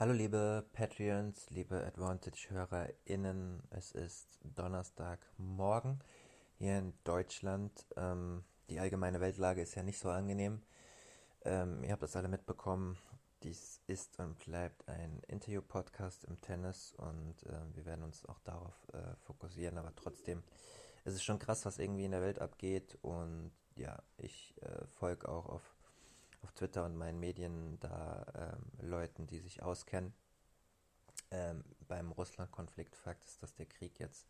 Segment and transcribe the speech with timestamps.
[0.00, 5.98] Hallo liebe Patreons, liebe Advantage-HörerInnen, es ist Donnerstagmorgen
[6.56, 7.84] hier in Deutschland.
[7.96, 10.62] Ähm, die allgemeine Weltlage ist ja nicht so angenehm.
[11.44, 12.96] Ähm, ihr habt das alle mitbekommen.
[13.42, 18.76] Dies ist und bleibt ein Interview-Podcast im Tennis und äh, wir werden uns auch darauf
[18.92, 19.78] äh, fokussieren.
[19.78, 20.44] Aber trotzdem
[21.06, 25.28] ist es schon krass, was irgendwie in der Welt abgeht und ja, ich äh, folge
[25.28, 25.77] auch auf
[26.42, 30.12] auf Twitter und meinen Medien da ähm, Leuten, die sich auskennen.
[31.30, 34.26] Ähm, beim Russland-Konflikt Fakt ist, dass der Krieg jetzt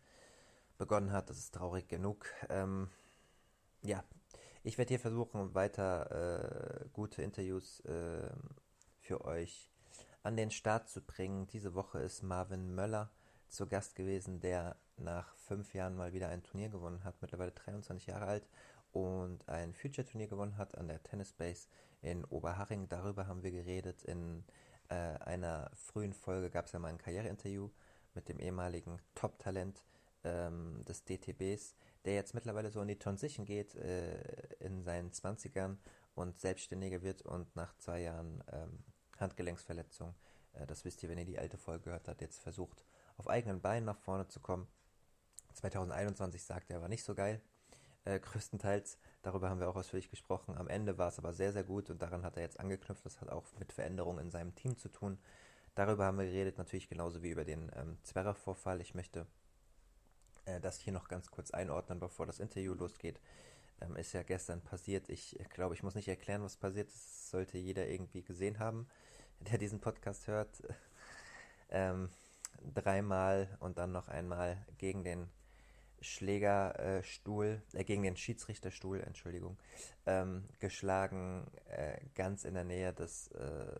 [0.79, 1.30] begonnen hat.
[1.30, 2.27] Das ist traurig genug.
[2.49, 2.91] Ähm,
[3.83, 4.02] ja,
[4.63, 8.30] ich werde hier versuchen, weiter äh, gute Interviews äh,
[9.01, 9.71] für euch
[10.23, 11.47] an den Start zu bringen.
[11.49, 13.10] Diese Woche ist Marvin Möller
[13.49, 18.09] zu Gast gewesen, der nach fünf Jahren mal wieder ein Turnier gewonnen hat, mittlerweile 23
[18.09, 18.49] Jahre alt
[18.93, 21.69] und ein Future-Turnier gewonnen hat an der Tennis Base
[22.02, 22.88] in Oberhaching.
[22.88, 24.02] Darüber haben wir geredet.
[24.04, 24.45] In
[24.88, 27.71] äh, einer frühen Folge gab es ja mal ein Karriereinterview
[28.15, 29.85] mit dem ehemaligen Top-Talent
[30.24, 34.21] ähm, des DTBs, der jetzt mittlerweile so in die Transition geht, äh,
[34.60, 35.76] in seinen 20ern
[36.15, 38.85] und Selbstständiger wird und nach zwei Jahren ähm,
[39.19, 40.15] Handgelenksverletzung,
[40.54, 42.85] äh, das wisst ihr, wenn ihr die alte Folge gehört habt, jetzt versucht,
[43.16, 44.66] auf eigenen Beinen nach vorne zu kommen.
[45.54, 47.41] 2021 sagt er, war nicht so geil,
[48.09, 48.98] äh, größtenteils.
[49.23, 50.56] Darüber haben wir auch ausführlich gesprochen.
[50.56, 53.04] Am Ende war es aber sehr, sehr gut und daran hat er jetzt angeknüpft.
[53.04, 55.18] Das hat auch mit Veränderungen in seinem Team zu tun.
[55.74, 58.80] Darüber haben wir geredet, natürlich genauso wie über den ähm, Zverev-Vorfall.
[58.80, 59.26] Ich möchte
[60.46, 63.20] äh, das hier noch ganz kurz einordnen, bevor das Interview losgeht.
[63.80, 65.09] Ähm, ist ja gestern passiert.
[65.09, 67.04] Ich glaube, ich muss nicht erklären, was passiert ist.
[67.04, 68.88] Das sollte jeder irgendwie gesehen haben,
[69.41, 70.62] der diesen Podcast hört.
[71.68, 72.08] ähm,
[72.74, 75.28] dreimal und dann noch einmal gegen den
[76.00, 79.59] Schlägerstuhl, äh, gegen den Schiedsrichterstuhl, Entschuldigung,
[80.06, 83.78] ähm, geschlagen, äh, ganz in der Nähe des äh,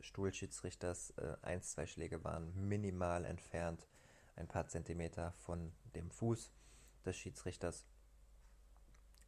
[0.00, 1.10] Stuhlschiedsrichters.
[1.10, 3.86] Äh, eins, zwei Schläge waren minimal entfernt,
[4.36, 6.52] ein paar Zentimeter von dem Fuß
[7.04, 7.86] des Schiedsrichters.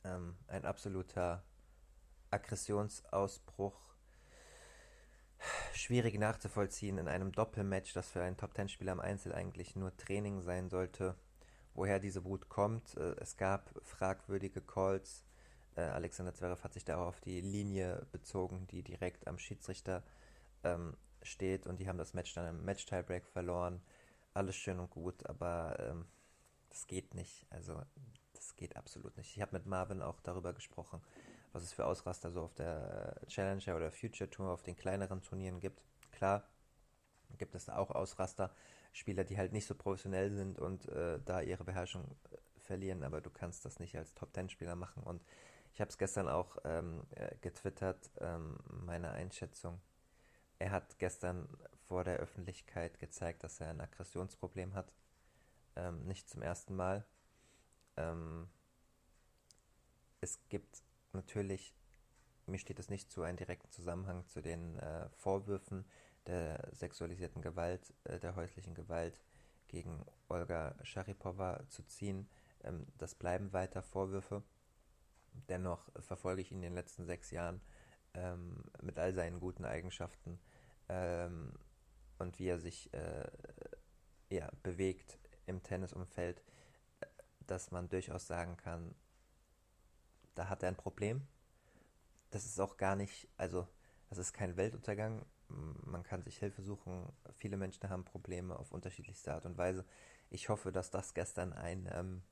[0.04, 1.44] Ähm, ein absoluter
[2.30, 3.80] Aggressionsausbruch.
[5.74, 10.68] Schwierig nachzuvollziehen in einem Doppelmatch, das für einen Top-10-Spieler im Einzel eigentlich nur Training sein
[10.68, 11.16] sollte
[11.76, 12.96] woher diese Wut kommt.
[12.96, 15.24] Äh, es gab fragwürdige Calls.
[15.76, 20.02] Äh, Alexander Zverev hat sich da auch auf die Linie bezogen, die direkt am Schiedsrichter
[20.64, 23.80] ähm, steht und die haben das Match dann im Match-Tiebreak verloren.
[24.34, 26.06] Alles schön und gut, aber ähm,
[26.70, 27.46] das geht nicht.
[27.50, 27.80] Also
[28.32, 29.36] das geht absolut nicht.
[29.36, 31.00] Ich habe mit Marvin auch darüber gesprochen,
[31.52, 35.60] was es für Ausraster so auf der Challenger oder Future Tour auf den kleineren Turnieren
[35.60, 35.82] gibt.
[36.12, 36.44] Klar,
[37.38, 38.50] gibt es da auch Ausraster,
[38.96, 43.20] Spieler, die halt nicht so professionell sind und äh, da ihre Beherrschung äh, verlieren, aber
[43.20, 45.02] du kannst das nicht als Top-10-Spieler machen.
[45.02, 45.22] Und
[45.74, 49.80] ich habe es gestern auch ähm, äh, getwittert, ähm, meine Einschätzung.
[50.58, 51.46] Er hat gestern
[51.86, 54.90] vor der Öffentlichkeit gezeigt, dass er ein Aggressionsproblem hat.
[55.76, 57.04] Ähm, nicht zum ersten Mal.
[57.98, 58.48] Ähm,
[60.22, 61.74] es gibt natürlich,
[62.46, 65.84] mir steht es nicht zu, einen direkten Zusammenhang zu den äh, Vorwürfen,
[66.26, 69.20] der sexualisierten Gewalt, äh, der häuslichen Gewalt
[69.68, 72.28] gegen Olga Scharipowa zu ziehen.
[72.64, 74.42] Ähm, das bleiben weiter Vorwürfe.
[75.48, 77.60] Dennoch verfolge ich ihn in den letzten sechs Jahren
[78.14, 80.38] ähm, mit all seinen guten Eigenschaften
[80.88, 81.52] ähm,
[82.18, 83.30] und wie er sich äh,
[84.30, 86.42] ja, bewegt im Tennisumfeld,
[87.00, 87.06] äh,
[87.46, 88.94] dass man durchaus sagen kann,
[90.34, 91.26] da hat er ein Problem.
[92.30, 93.68] Das ist auch gar nicht, also
[94.08, 97.12] das ist kein Weltuntergang man kann sich Hilfe suchen.
[97.34, 99.84] Viele Menschen haben Probleme auf unterschiedlichste Art und Weise.
[100.30, 102.22] Ich hoffe, dass das gestern ein, ähm,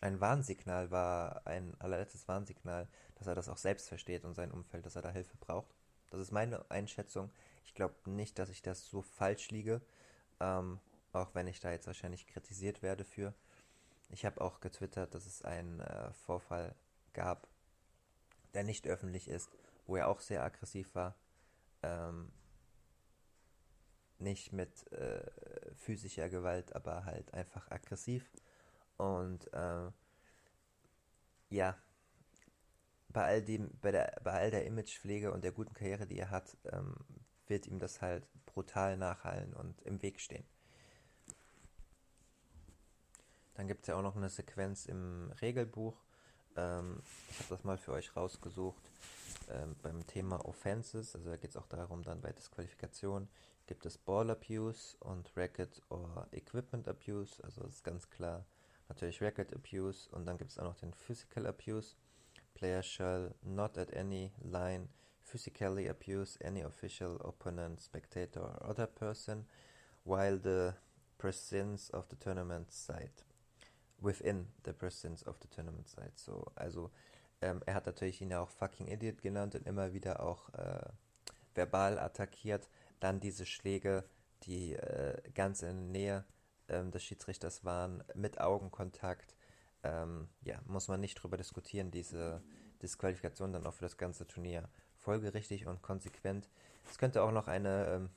[0.00, 4.86] ein Warnsignal war, ein allerletztes Warnsignal, dass er das auch selbst versteht und sein Umfeld,
[4.86, 5.74] dass er da Hilfe braucht.
[6.10, 7.30] Das ist meine Einschätzung.
[7.64, 9.82] Ich glaube nicht, dass ich das so falsch liege,
[10.40, 10.80] ähm,
[11.12, 13.34] auch wenn ich da jetzt wahrscheinlich kritisiert werde für.
[14.10, 16.74] Ich habe auch getwittert, dass es einen äh, Vorfall
[17.12, 17.46] gab,
[18.54, 19.50] der nicht öffentlich ist,
[19.86, 21.14] wo er auch sehr aggressiv war
[21.82, 22.30] ähm,
[24.18, 25.30] nicht mit äh,
[25.76, 28.30] physischer Gewalt, aber halt einfach aggressiv.
[28.96, 29.90] Und äh,
[31.50, 31.76] ja,
[33.08, 36.30] bei all dem, bei der, bei all der Imagepflege und der guten Karriere, die er
[36.30, 36.94] hat, ähm,
[37.46, 40.44] wird ihm das halt brutal nachhallen und im Weg stehen.
[43.54, 45.96] Dann gibt es ja auch noch eine Sequenz im Regelbuch.
[46.56, 48.82] Ähm, ich habe das mal für euch rausgesucht.
[49.50, 53.28] Ähm, beim Thema Offenses, also da geht es auch darum, dann bei Disqualifikation
[53.66, 57.42] gibt es Ball Abuse und Racket or Equipment Abuse.
[57.42, 58.44] Also das ist ganz klar
[58.88, 61.96] natürlich Racket Abuse und dann gibt es auch noch den Physical Abuse.
[62.54, 64.88] Player shall not at any line
[65.22, 69.46] physically abuse any official, opponent, spectator or other person
[70.04, 70.74] while the
[71.18, 73.24] presence of the tournament site
[74.00, 76.16] within the presence of the tournament site.
[76.18, 76.90] So, also
[77.40, 80.88] ähm, er hat natürlich ihn ja auch fucking Idiot genannt und immer wieder auch äh,
[81.54, 82.68] verbal attackiert.
[83.00, 84.04] Dann diese Schläge,
[84.44, 86.24] die äh, ganz in der Nähe
[86.68, 89.36] ähm, des Schiedsrichters waren, mit Augenkontakt.
[89.84, 92.42] Ähm, ja, muss man nicht drüber diskutieren, diese
[92.82, 94.68] Disqualifikation dann auch für das ganze Turnier.
[94.96, 96.48] Folgerichtig und konsequent.
[96.90, 98.10] Es könnte auch noch eine ähm,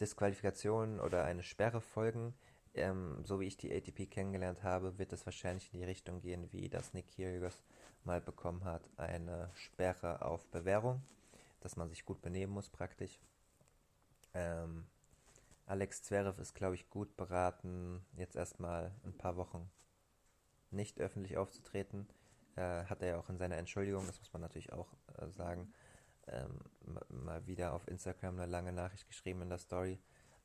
[0.00, 2.34] Disqualifikation oder eine Sperre folgen.
[2.76, 6.52] Ähm, so wie ich die ATP kennengelernt habe, wird es wahrscheinlich in die Richtung gehen,
[6.52, 7.62] wie das Nick Kyrgios
[8.04, 11.02] mal bekommen hat, eine Sperre auf Bewährung,
[11.60, 13.18] dass man sich gut benehmen muss praktisch.
[14.34, 14.86] Ähm,
[15.66, 19.68] Alex Zverev ist, glaube ich, gut beraten, jetzt erstmal ein paar Wochen
[20.70, 22.06] nicht öffentlich aufzutreten.
[22.54, 25.72] Äh, hat er ja auch in seiner Entschuldigung, das muss man natürlich auch äh, sagen,
[26.28, 26.60] ähm,
[27.08, 29.98] mal wieder auf Instagram eine lange Nachricht geschrieben in der Story,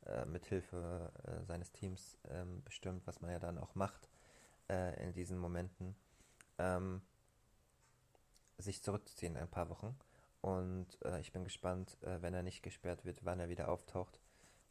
[0.06, 4.10] äh, mithilfe äh, seines Teams ähm, bestimmt, was man ja dann auch macht
[4.70, 5.96] äh, in diesen Momenten.
[6.58, 7.02] Ähm,
[8.58, 9.98] sich zurückzuziehen ein paar Wochen.
[10.42, 14.20] Und äh, ich bin gespannt, äh, wenn er nicht gesperrt wird, wann er wieder auftaucht.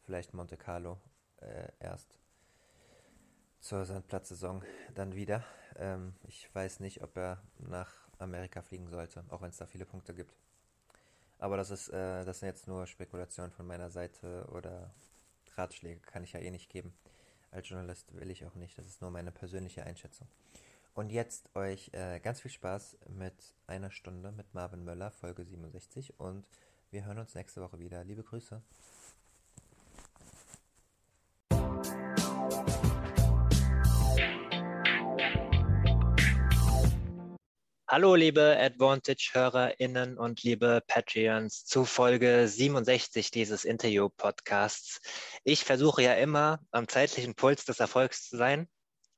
[0.03, 0.99] Vielleicht Monte Carlo
[1.79, 2.19] erst
[3.61, 4.63] zur Sandplatzsaison
[4.93, 5.43] dann wieder.
[5.75, 9.85] Ähm, ich weiß nicht, ob er nach Amerika fliegen sollte, auch wenn es da viele
[9.85, 10.35] Punkte gibt.
[11.37, 14.93] Aber das ist, äh, das sind jetzt nur Spekulationen von meiner Seite oder
[15.57, 16.93] Ratschläge kann ich ja eh nicht geben.
[17.51, 18.77] Als Journalist will ich auch nicht.
[18.77, 20.27] Das ist nur meine persönliche Einschätzung.
[20.93, 23.33] Und jetzt euch äh, ganz viel Spaß mit
[23.67, 26.19] einer Stunde mit Marvin Möller, Folge 67.
[26.19, 26.45] Und
[26.91, 28.03] wir hören uns nächste Woche wieder.
[28.03, 28.61] Liebe Grüße.
[37.93, 45.01] Hallo, liebe Advantage-HörerInnen und liebe Patreons zu Folge 67 dieses Interview-Podcasts.
[45.43, 48.69] Ich versuche ja immer, am zeitlichen Puls des Erfolgs zu sein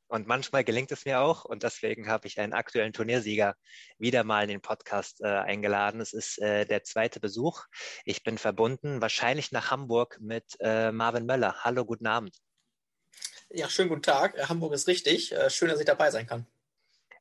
[0.07, 1.45] und manchmal gelingt es mir auch.
[1.45, 3.53] Und deswegen habe ich einen aktuellen Turniersieger
[3.99, 6.01] wieder mal in den Podcast äh, eingeladen.
[6.01, 7.65] Es ist äh, der zweite Besuch.
[8.05, 11.57] Ich bin verbunden, wahrscheinlich nach Hamburg, mit äh, Marvin Möller.
[11.59, 12.35] Hallo, guten Abend.
[13.51, 14.35] Ja, schönen guten Tag.
[14.35, 15.31] Äh, Hamburg ist richtig.
[15.31, 16.47] Äh, schön, dass ich dabei sein kann.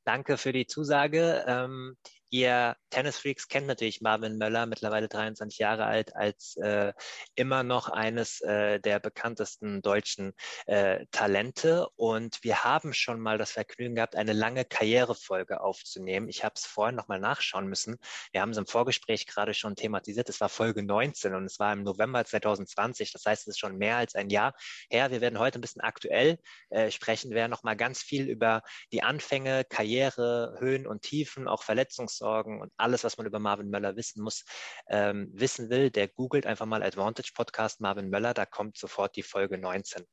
[0.04, 1.44] Danke für die Zusage.
[1.46, 1.96] Ähm,
[2.34, 6.94] Ihr Tennisfreaks kennt natürlich Marvin Möller, mittlerweile 23 Jahre alt, als äh,
[7.34, 10.32] immer noch eines äh, der bekanntesten deutschen
[10.64, 11.88] äh, Talente.
[11.94, 16.30] Und wir haben schon mal das Vergnügen gehabt, eine lange Karrierefolge aufzunehmen.
[16.30, 17.98] Ich habe es vorhin nochmal nachschauen müssen.
[18.32, 20.30] Wir haben es im Vorgespräch gerade schon thematisiert.
[20.30, 23.12] Es war Folge 19 und es war im November 2020.
[23.12, 24.54] Das heißt, es ist schon mehr als ein Jahr
[24.88, 25.10] her.
[25.10, 26.38] Wir werden heute ein bisschen aktuell
[26.70, 27.32] äh, sprechen.
[27.32, 32.72] Werden nochmal ganz viel über die Anfänge, Karriere, Höhen und Tiefen, auch Verletzungs Sorgen und
[32.76, 34.44] alles, was man über Marvin Möller wissen muss,
[34.88, 39.24] ähm, wissen will, der googelt einfach mal Advantage Podcast Marvin Möller, da kommt sofort die
[39.24, 40.04] Folge 19.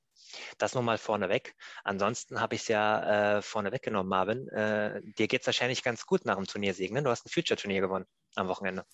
[0.57, 1.56] Das nur mal vorneweg.
[1.83, 4.47] Ansonsten habe ich es ja äh, vorneweg genommen, Marvin.
[4.49, 6.92] Äh, dir geht es wahrscheinlich ganz gut nach dem Turniersieg.
[6.92, 7.04] Ne?
[7.04, 8.85] Du hast ein Future-Turnier gewonnen am Wochenende.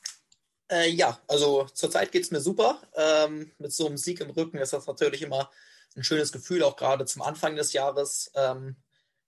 [0.69, 2.81] Äh, ja, also zurzeit geht es mir super.
[2.95, 5.51] Ähm, mit so einem Sieg im Rücken ist das natürlich immer
[5.95, 8.31] ein schönes Gefühl, auch gerade zum Anfang des Jahres.
[8.36, 8.75] Ähm,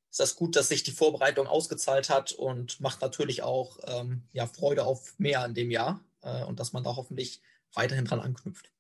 [0.10, 4.48] ist das gut, dass sich die Vorbereitung ausgezahlt hat und macht natürlich auch ähm, ja,
[4.48, 7.42] Freude auf mehr in dem Jahr äh, und dass man da hoffentlich
[7.74, 8.72] weiterhin dran anknüpft.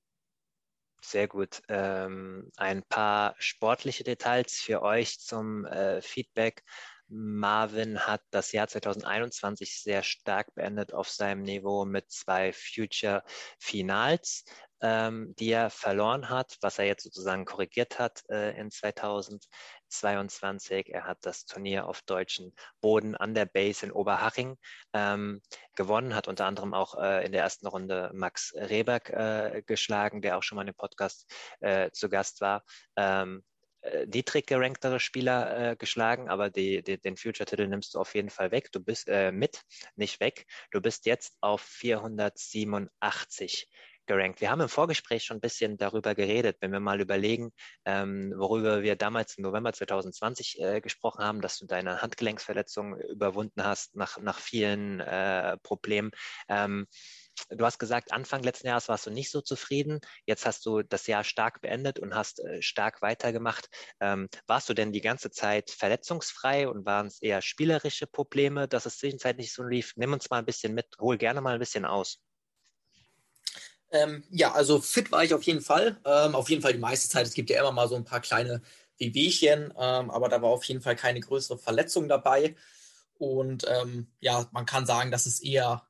[1.03, 1.61] Sehr gut.
[1.69, 6.63] Ähm, ein paar sportliche Details für euch zum äh, Feedback.
[7.07, 13.23] Marvin hat das Jahr 2021 sehr stark beendet auf seinem Niveau mit zwei Future
[13.59, 14.43] Finals
[14.81, 20.93] ähm, die er verloren hat, was er jetzt sozusagen korrigiert hat äh, in 2022.
[20.93, 24.57] Er hat das Turnier auf deutschen Boden an der Base in Oberhaching
[24.93, 25.41] ähm,
[25.75, 30.37] gewonnen, hat unter anderem auch äh, in der ersten Runde Max Rehberg äh, geschlagen, der
[30.37, 32.63] auch schon mal dem Podcast äh, zu Gast war.
[32.95, 33.43] Ähm,
[33.81, 38.29] äh, niedrig geranktere Spieler äh, geschlagen, aber die, die, den Future-Titel nimmst du auf jeden
[38.29, 38.71] Fall weg.
[38.71, 39.61] Du bist äh, mit,
[39.95, 40.45] nicht weg.
[40.71, 43.69] Du bist jetzt auf 487
[44.07, 44.41] gerankt.
[44.41, 47.51] Wir haben im Vorgespräch schon ein bisschen darüber geredet, wenn wir mal überlegen,
[47.85, 53.63] ähm, worüber wir damals im November 2020 äh, gesprochen haben, dass du deine Handgelenksverletzung überwunden
[53.63, 56.11] hast nach, nach vielen äh, Problemen.
[56.49, 56.87] Ähm,
[57.49, 59.99] du hast gesagt, Anfang letzten Jahres warst du nicht so zufrieden.
[60.25, 63.69] Jetzt hast du das Jahr stark beendet und hast äh, stark weitergemacht.
[63.99, 68.85] Ähm, warst du denn die ganze Zeit verletzungsfrei und waren es eher spielerische Probleme, dass
[68.85, 69.93] es zwischenzeitlich so lief?
[69.95, 72.19] Nimm uns mal ein bisschen mit, hol gerne mal ein bisschen aus.
[73.91, 75.97] Ähm, ja, also fit war ich auf jeden Fall.
[76.05, 77.25] Ähm, auf jeden Fall die meiste Zeit.
[77.25, 78.61] Es gibt ja immer mal so ein paar kleine
[78.97, 82.55] Wehwehchen, ähm, aber da war auf jeden Fall keine größere Verletzung dabei.
[83.17, 85.83] Und ähm, ja, man kann sagen, dass es eher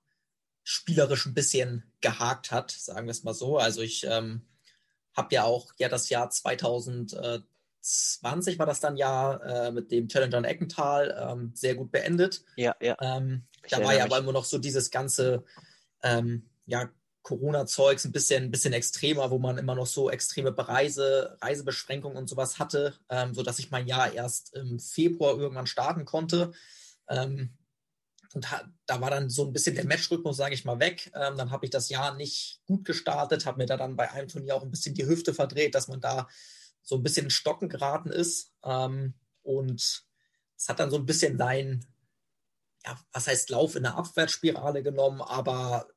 [0.63, 3.57] spielerisch ein bisschen gehakt hat, sagen wir es mal so.
[3.57, 4.45] Also ich ähm,
[5.13, 10.39] habe ja auch ja das Jahr 2020 war das dann ja äh, mit dem Challenger
[10.39, 12.43] in Eckental ähm, sehr gut beendet.
[12.57, 12.95] Ja, ja.
[13.69, 15.43] Da war ja aber immer noch so dieses ganze
[16.67, 16.89] ja,
[17.27, 22.29] Corona-Zeugs ein bisschen, ein bisschen extremer, wo man immer noch so extreme Bereise, Reisebeschränkungen und
[22.29, 26.53] sowas hatte, ähm, sodass ich mein Jahr erst im Februar irgendwann starten konnte.
[27.09, 27.57] Ähm,
[28.33, 28.47] und
[28.85, 31.11] da war dann so ein bisschen der Matchrhythmus, sage ich mal, weg.
[31.15, 34.29] Ähm, dann habe ich das Jahr nicht gut gestartet, habe mir da dann bei einem
[34.29, 36.29] Turnier auch ein bisschen die Hüfte verdreht, dass man da
[36.81, 38.53] so ein bisschen in Stocken geraten ist.
[38.63, 40.05] Ähm, und
[40.55, 41.85] es hat dann so ein bisschen sein,
[42.85, 45.89] ja, was heißt Lauf in der Abwärtsspirale genommen, aber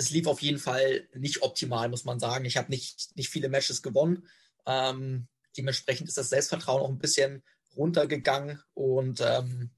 [0.00, 2.46] es lief auf jeden Fall nicht optimal, muss man sagen.
[2.46, 4.26] Ich habe nicht, nicht viele Matches gewonnen.
[4.64, 5.28] Ähm,
[5.58, 7.42] dementsprechend ist das Selbstvertrauen auch ein bisschen
[7.76, 9.70] runtergegangen und ähm,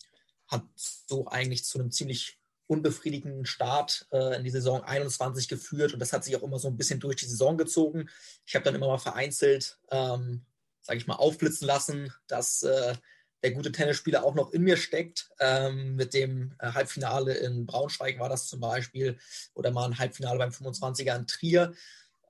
[0.46, 2.38] hat so eigentlich zu einem ziemlich
[2.68, 6.68] unbefriedigenden Start äh, in die Saison 21 geführt und das hat sich auch immer so
[6.68, 8.08] ein bisschen durch die Saison gezogen.
[8.46, 10.46] Ich habe dann immer mal vereinzelt, ähm,
[10.82, 12.94] sage ich mal, aufblitzen lassen, dass äh,
[13.42, 15.30] der gute Tennisspieler auch noch in mir steckt.
[15.40, 19.18] Ähm, mit dem äh, Halbfinale in Braunschweig war das zum Beispiel
[19.54, 21.74] oder mal ein Halbfinale beim 25er in Trier.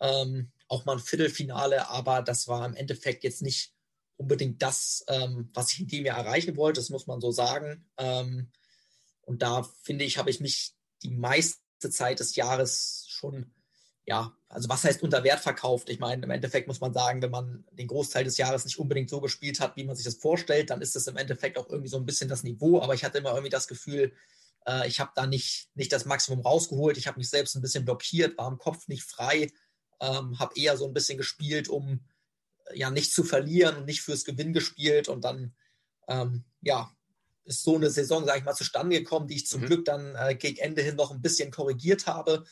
[0.01, 3.73] Ähm, auch mal ein Viertelfinale, aber das war im Endeffekt jetzt nicht
[4.17, 7.85] unbedingt das, ähm, was ich in dem Jahr erreichen wollte, das muss man so sagen.
[7.99, 8.51] Ähm,
[9.23, 13.53] und da finde ich, habe ich mich die meiste Zeit des Jahres schon
[14.05, 15.89] ja, also was heißt unter Wert verkauft?
[15.89, 19.09] Ich meine, im Endeffekt muss man sagen, wenn man den Großteil des Jahres nicht unbedingt
[19.09, 21.89] so gespielt hat, wie man sich das vorstellt, dann ist das im Endeffekt auch irgendwie
[21.89, 22.81] so ein bisschen das Niveau.
[22.81, 24.13] Aber ich hatte immer irgendwie das Gefühl,
[24.67, 26.97] äh, ich habe da nicht, nicht das Maximum rausgeholt.
[26.97, 29.51] Ich habe mich selbst ein bisschen blockiert, war im Kopf nicht frei,
[30.01, 32.01] ähm, habe eher so ein bisschen gespielt, um
[32.67, 35.09] äh, ja nicht zu verlieren und nicht fürs Gewinn gespielt.
[35.09, 35.55] Und dann,
[36.09, 36.91] ähm, ja,
[37.45, 39.67] ist so eine Saison, sage ich mal, zustande gekommen, die ich zum mhm.
[39.67, 42.45] Glück dann äh, gegen Ende hin noch ein bisschen korrigiert habe.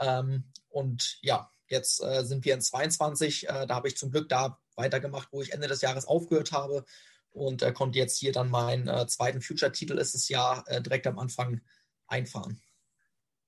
[0.00, 3.48] Ähm, und ja, jetzt äh, sind wir in 22.
[3.48, 6.84] Äh, da habe ich zum Glück da weitergemacht, wo ich Ende des Jahres aufgehört habe
[7.30, 11.18] und äh, konnte jetzt hier dann meinen äh, zweiten Future-Titel ist Jahr äh, direkt am
[11.18, 11.60] Anfang
[12.06, 12.60] einfahren.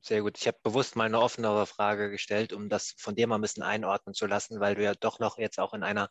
[0.02, 0.38] Sehr gut.
[0.38, 3.62] Ich habe bewusst mal eine offenere Frage gestellt, um das von dir mal ein bisschen
[3.62, 6.08] einordnen zu lassen, weil du ja doch noch jetzt auch in einer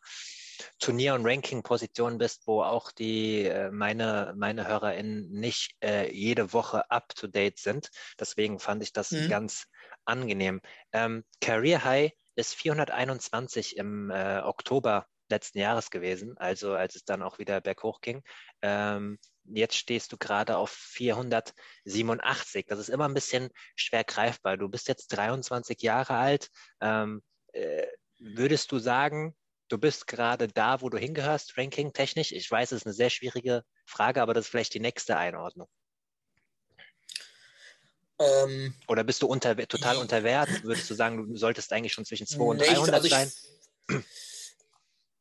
[0.78, 6.88] Turnier- und Ranking-Position bist, wo auch die äh, meine, meine HörerInnen nicht äh, jede Woche
[6.90, 7.90] up to date sind.
[8.18, 9.28] Deswegen fand ich das mhm.
[9.28, 9.66] ganz
[10.04, 10.60] angenehm.
[10.92, 17.22] Ähm, Career High ist 421 im äh, Oktober letzten Jahres gewesen, also als es dann
[17.22, 18.22] auch wieder berghoch ging.
[18.62, 22.66] Ähm, jetzt stehst du gerade auf 487.
[22.66, 24.56] Das ist immer ein bisschen schwer greifbar.
[24.56, 26.50] Du bist jetzt 23 Jahre alt.
[26.80, 27.86] Ähm, äh,
[28.18, 29.34] würdest du sagen,
[29.68, 32.32] du bist gerade da, wo du hingehörst, ranking-technisch?
[32.32, 35.68] Ich weiß, es ist eine sehr schwierige Frage, aber das ist vielleicht die nächste Einordnung.
[38.20, 40.62] Ähm, Oder bist du unter, total unter Wert?
[40.62, 43.32] Würdest du sagen, du solltest eigentlich schon zwischen 200 und 300 also sein?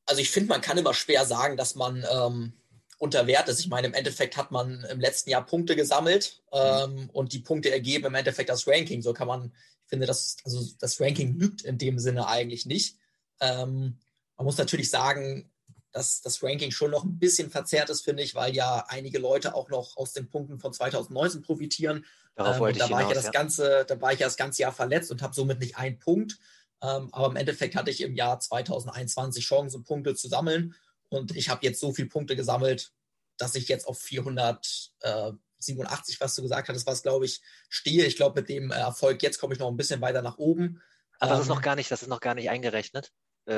[0.06, 2.54] also ich finde, man kann immer schwer sagen, dass man ähm,
[2.98, 3.62] unter Wert ist.
[3.62, 7.10] Ich meine, im Endeffekt hat man im letzten Jahr Punkte gesammelt ähm, mhm.
[7.12, 9.02] und die Punkte ergeben im Endeffekt das Ranking.
[9.02, 9.54] So kann man,
[9.84, 12.98] ich finde, das, also das Ranking lügt in dem Sinne eigentlich nicht.
[13.40, 13.98] Ähm,
[14.36, 15.50] man muss natürlich sagen,
[15.92, 19.56] dass das Ranking schon noch ein bisschen verzerrt ist, finde ich, weil ja einige Leute
[19.56, 22.06] auch noch aus den Punkten von 2019 profitieren
[22.40, 24.28] Darauf ähm, wollte ich da war hinaus, ich ja das ganze, da war ich ja
[24.28, 26.40] das ganze Jahr verletzt und habe somit nicht einen Punkt.
[26.82, 30.74] Ähm, aber im Endeffekt hatte ich im Jahr 2021 Chancen, Punkte zu sammeln.
[31.10, 32.94] Und ich habe jetzt so viele Punkte gesammelt,
[33.38, 38.06] dass ich jetzt auf 487, was du gesagt hattest, was glaube ich, stehe.
[38.06, 40.82] Ich glaube, mit dem Erfolg jetzt komme ich noch ein bisschen weiter nach oben.
[41.20, 43.12] Aber das ist noch ähm, gar nicht, das ist noch gar nicht eingerechnet.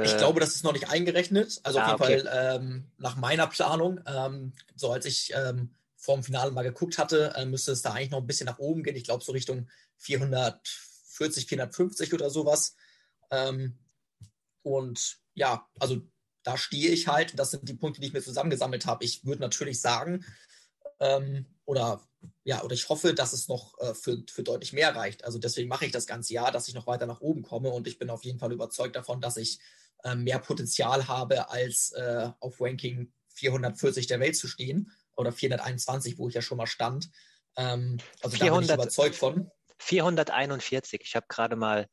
[0.03, 1.59] Ich glaube, das ist noch nicht eingerechnet.
[1.63, 2.29] Also ah, auf jeden okay.
[2.29, 3.99] Fall ähm, nach meiner Planung.
[4.05, 7.91] Ähm, so als ich ähm, vor dem Finale mal geguckt hatte, äh, müsste es da
[7.91, 8.95] eigentlich noch ein bisschen nach oben gehen.
[8.95, 12.75] Ich glaube, so Richtung 440, 450 oder sowas.
[13.31, 13.77] Ähm,
[14.63, 16.01] und ja, also
[16.43, 17.37] da stehe ich halt.
[17.37, 19.03] Das sind die Punkte, die ich mir zusammengesammelt habe.
[19.03, 20.25] Ich würde natürlich sagen,
[20.99, 22.01] ähm, oder
[22.43, 25.25] ja, oder ich hoffe, dass es noch äh, für, für deutlich mehr reicht.
[25.25, 27.87] Also deswegen mache ich das ganze Jahr, dass ich noch weiter nach oben komme und
[27.87, 29.80] ich bin auf jeden Fall überzeugt davon, dass ich äh,
[30.15, 36.27] mehr Potenzial habe, als äh, auf Ranking 440 der Welt zu stehen oder 421, wo
[36.27, 37.09] ich ja schon mal stand.
[37.55, 39.51] Ähm, also 400, da bin ich überzeugt von.
[39.79, 41.01] 441.
[41.03, 41.87] Ich habe gerade mal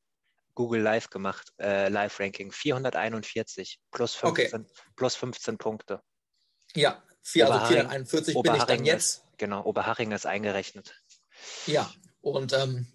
[0.55, 2.53] Google Live gemacht, äh, Live-Ranking.
[2.53, 4.71] 441 plus 15, okay.
[4.97, 6.03] plus 15 Punkte.
[6.75, 9.19] Ja, vier, also 441 bin ich dann jetzt.
[9.19, 11.01] Ist, genau, Oberhaching ist eingerechnet.
[11.67, 12.87] Ja, und ähm,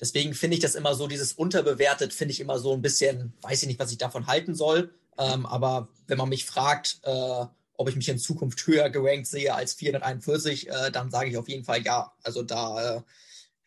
[0.00, 3.62] deswegen finde ich das immer so, dieses unterbewertet, finde ich immer so ein bisschen, weiß
[3.62, 4.94] ich nicht, was ich davon halten soll.
[5.18, 7.46] Ähm, aber wenn man mich fragt, äh,
[7.78, 11.48] ob ich mich in Zukunft höher gerankt sehe als 441, äh, dann sage ich auf
[11.48, 12.12] jeden Fall ja.
[12.22, 13.02] Also da äh,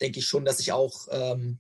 [0.02, 1.60] denke ich schon, dass ich auch, ähm,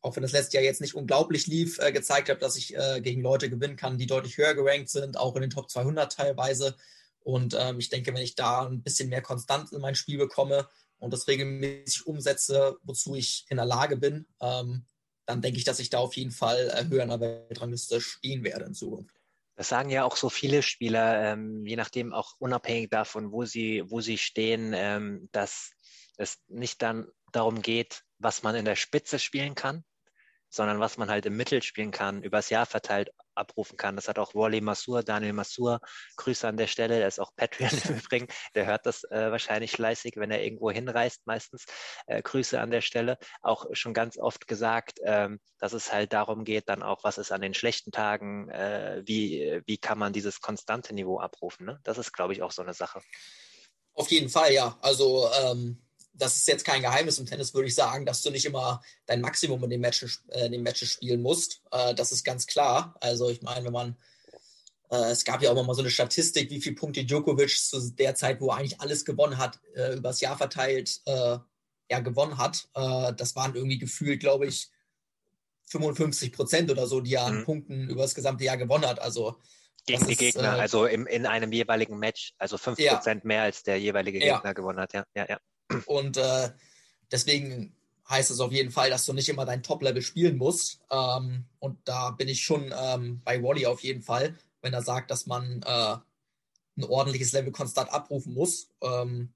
[0.00, 3.00] auch wenn das letzte Jahr jetzt nicht unglaublich lief, äh, gezeigt habe, dass ich äh,
[3.00, 6.76] gegen Leute gewinnen kann, die deutlich höher gerankt sind, auch in den Top 200 teilweise.
[7.20, 10.68] Und ähm, ich denke, wenn ich da ein bisschen mehr Konstanz in mein Spiel bekomme
[11.02, 14.86] und das regelmäßig umsetze, wozu ich in der Lage bin, ähm,
[15.26, 18.44] dann denke ich, dass ich da auf jeden Fall äh, höher in der Weltrangliste stehen
[18.44, 19.16] werde in Zukunft.
[19.56, 23.82] Das sagen ja auch so viele Spieler, ähm, je nachdem auch unabhängig davon, wo sie,
[23.86, 25.72] wo sie stehen, ähm, dass
[26.18, 29.84] es nicht dann darum geht, was man in der Spitze spielen kann,
[30.52, 33.96] sondern was man halt im Mittel spielen kann, übers Jahr verteilt abrufen kann.
[33.96, 35.80] Das hat auch Wally Masur, Daniel Masur,
[36.16, 39.72] Grüße an der Stelle, der ist auch Patreon im Übrigen, der hört das äh, wahrscheinlich
[39.72, 41.64] fleißig, wenn er irgendwo hinreist meistens.
[42.06, 43.16] Äh, Grüße an der Stelle.
[43.40, 47.32] Auch schon ganz oft gesagt, ähm, dass es halt darum geht, dann auch, was ist
[47.32, 51.64] an den schlechten Tagen, äh, wie, wie kann man dieses konstante Niveau abrufen.
[51.64, 51.80] Ne?
[51.82, 53.00] Das ist, glaube ich, auch so eine Sache.
[53.94, 54.76] Auf jeden Fall, ja.
[54.82, 55.78] Also ähm
[56.14, 59.20] das ist jetzt kein Geheimnis im Tennis, würde ich sagen, dass du nicht immer dein
[59.20, 61.62] Maximum in den Matches, äh, in den Matches spielen musst.
[61.70, 62.94] Äh, das ist ganz klar.
[63.00, 63.96] Also ich meine, wenn man,
[64.90, 68.14] äh, es gab ja auch mal so eine Statistik, wie viele Punkte Djokovic zu der
[68.14, 71.38] Zeit, wo er eigentlich alles gewonnen hat, äh, übers Jahr verteilt, äh,
[71.90, 72.68] ja, gewonnen hat.
[72.72, 74.70] Das waren irgendwie gefühlt, glaube ich,
[75.66, 77.44] 55 Prozent oder so, die er an mhm.
[77.44, 78.98] Punkten über das gesamte Jahr gewonnen hat.
[78.98, 79.36] Also
[79.86, 83.28] gegen die ist, Gegner, also im, in einem jeweiligen Match, also 5 Prozent ja.
[83.28, 84.52] mehr als der jeweilige Gegner ja.
[84.52, 84.94] gewonnen hat.
[84.94, 85.38] Ja, ja, ja.
[85.86, 86.50] Und äh,
[87.10, 87.74] deswegen
[88.08, 90.80] heißt es auf jeden Fall, dass du nicht immer dein Top-Level spielen musst.
[90.90, 95.10] Ähm, und da bin ich schon ähm, bei Wally auf jeden Fall, wenn er sagt,
[95.10, 95.96] dass man äh,
[96.76, 98.68] ein ordentliches Level konstant abrufen muss.
[98.82, 99.32] Ähm,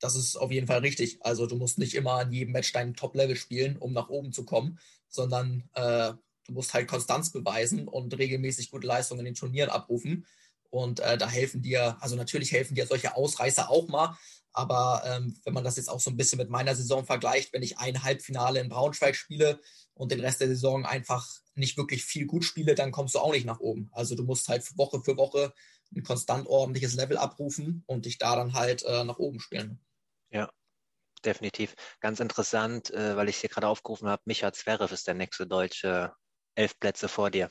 [0.00, 1.24] das ist auf jeden Fall richtig.
[1.24, 4.44] Also du musst nicht immer in jedem Match dein Top-Level spielen, um nach oben zu
[4.44, 6.12] kommen, sondern äh,
[6.46, 10.26] du musst halt Konstanz beweisen und regelmäßig gute Leistungen in den Turnieren abrufen.
[10.70, 14.16] Und äh, da helfen dir, also natürlich helfen dir solche Ausreißer auch mal,
[14.52, 17.62] aber ähm, wenn man das jetzt auch so ein bisschen mit meiner Saison vergleicht, wenn
[17.62, 19.60] ich ein Halbfinale in Braunschweig spiele
[19.94, 23.32] und den Rest der Saison einfach nicht wirklich viel gut spiele, dann kommst du auch
[23.32, 23.90] nicht nach oben.
[23.92, 25.52] Also du musst halt Woche für Woche
[25.94, 29.80] ein konstant ordentliches Level abrufen und dich da dann halt äh, nach oben spielen.
[30.30, 30.50] Ja,
[31.24, 31.74] definitiv.
[32.00, 36.12] Ganz interessant, äh, weil ich hier gerade aufgerufen habe, Micha Zverev ist der nächste Deutsche,
[36.54, 37.50] elf Plätze vor dir.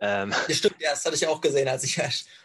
[0.00, 2.00] Ähm, ja, stimmt, ja, das hatte ich auch gesehen, als ich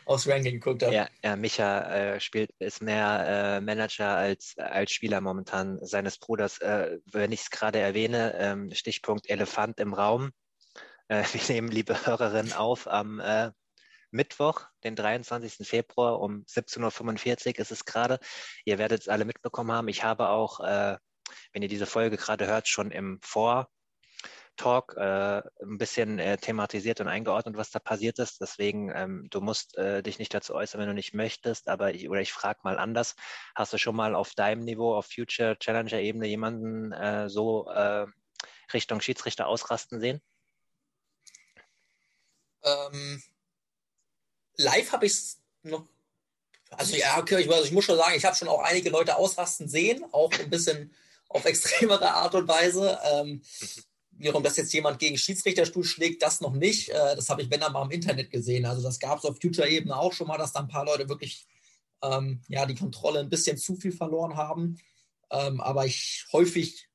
[0.05, 0.93] aufs Ranking geguckt habe.
[0.93, 6.57] Ja, ja Micha äh, spielt, ist mehr äh, Manager als, als Spieler momentan seines Bruders.
[6.59, 10.31] Äh, wenn ich es gerade erwähne, ähm, Stichpunkt Elefant im Raum.
[11.09, 13.51] Äh, wir nehmen, liebe Hörerinnen, auf am äh,
[14.09, 15.67] Mittwoch, den 23.
[15.67, 18.19] Februar um 17.45 Uhr ist es gerade.
[18.65, 19.87] Ihr werdet es alle mitbekommen haben.
[19.89, 20.97] Ich habe auch, äh,
[21.51, 23.69] wenn ihr diese Folge gerade hört, schon im Vor-
[24.55, 28.41] Talk äh, ein bisschen äh, thematisiert und eingeordnet, was da passiert ist.
[28.41, 32.09] Deswegen, ähm, du musst äh, dich nicht dazu äußern, wenn du nicht möchtest, aber ich,
[32.09, 33.15] oder ich frage mal anders.
[33.55, 38.05] Hast du schon mal auf deinem Niveau, auf Future Challenger Ebene jemanden äh, so äh,
[38.73, 40.21] Richtung Schiedsrichter ausrasten sehen?
[42.63, 43.21] Ähm,
[44.55, 45.87] live habe ich es noch
[46.77, 49.15] also ja, okay, ich, also ich muss schon sagen, ich habe schon auch einige Leute
[49.15, 50.93] ausrasten sehen, auch ein bisschen
[51.29, 52.99] auf extremere Art und Weise.
[53.03, 53.41] Ähm,
[54.23, 56.89] wiederum, dass jetzt jemand gegen Schiedsrichterstuhl schlägt, das noch nicht.
[56.89, 58.65] Äh, das habe ich, wenn dann mal im Internet gesehen.
[58.65, 61.45] Also das gab es auf Future-Ebene auch schon mal, dass da ein paar Leute wirklich
[62.01, 64.77] ähm, ja, die Kontrolle ein bisschen zu viel verloren haben.
[65.31, 66.89] Ähm, aber ich häufig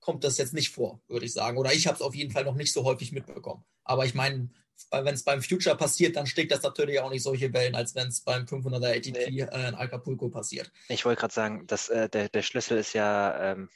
[0.00, 1.56] kommt das jetzt nicht vor, würde ich sagen.
[1.56, 3.64] Oder ich habe es auf jeden Fall noch nicht so häufig mitbekommen.
[3.84, 4.50] Aber ich meine,
[4.90, 8.08] wenn es beim Future passiert, dann schlägt das natürlich auch nicht solche Wellen, als wenn
[8.08, 9.40] es beim 500er ATP nee.
[9.40, 10.70] äh, in Acapulco passiert.
[10.88, 13.70] Ich wollte gerade sagen, dass, äh, der, der Schlüssel ist ja ähm,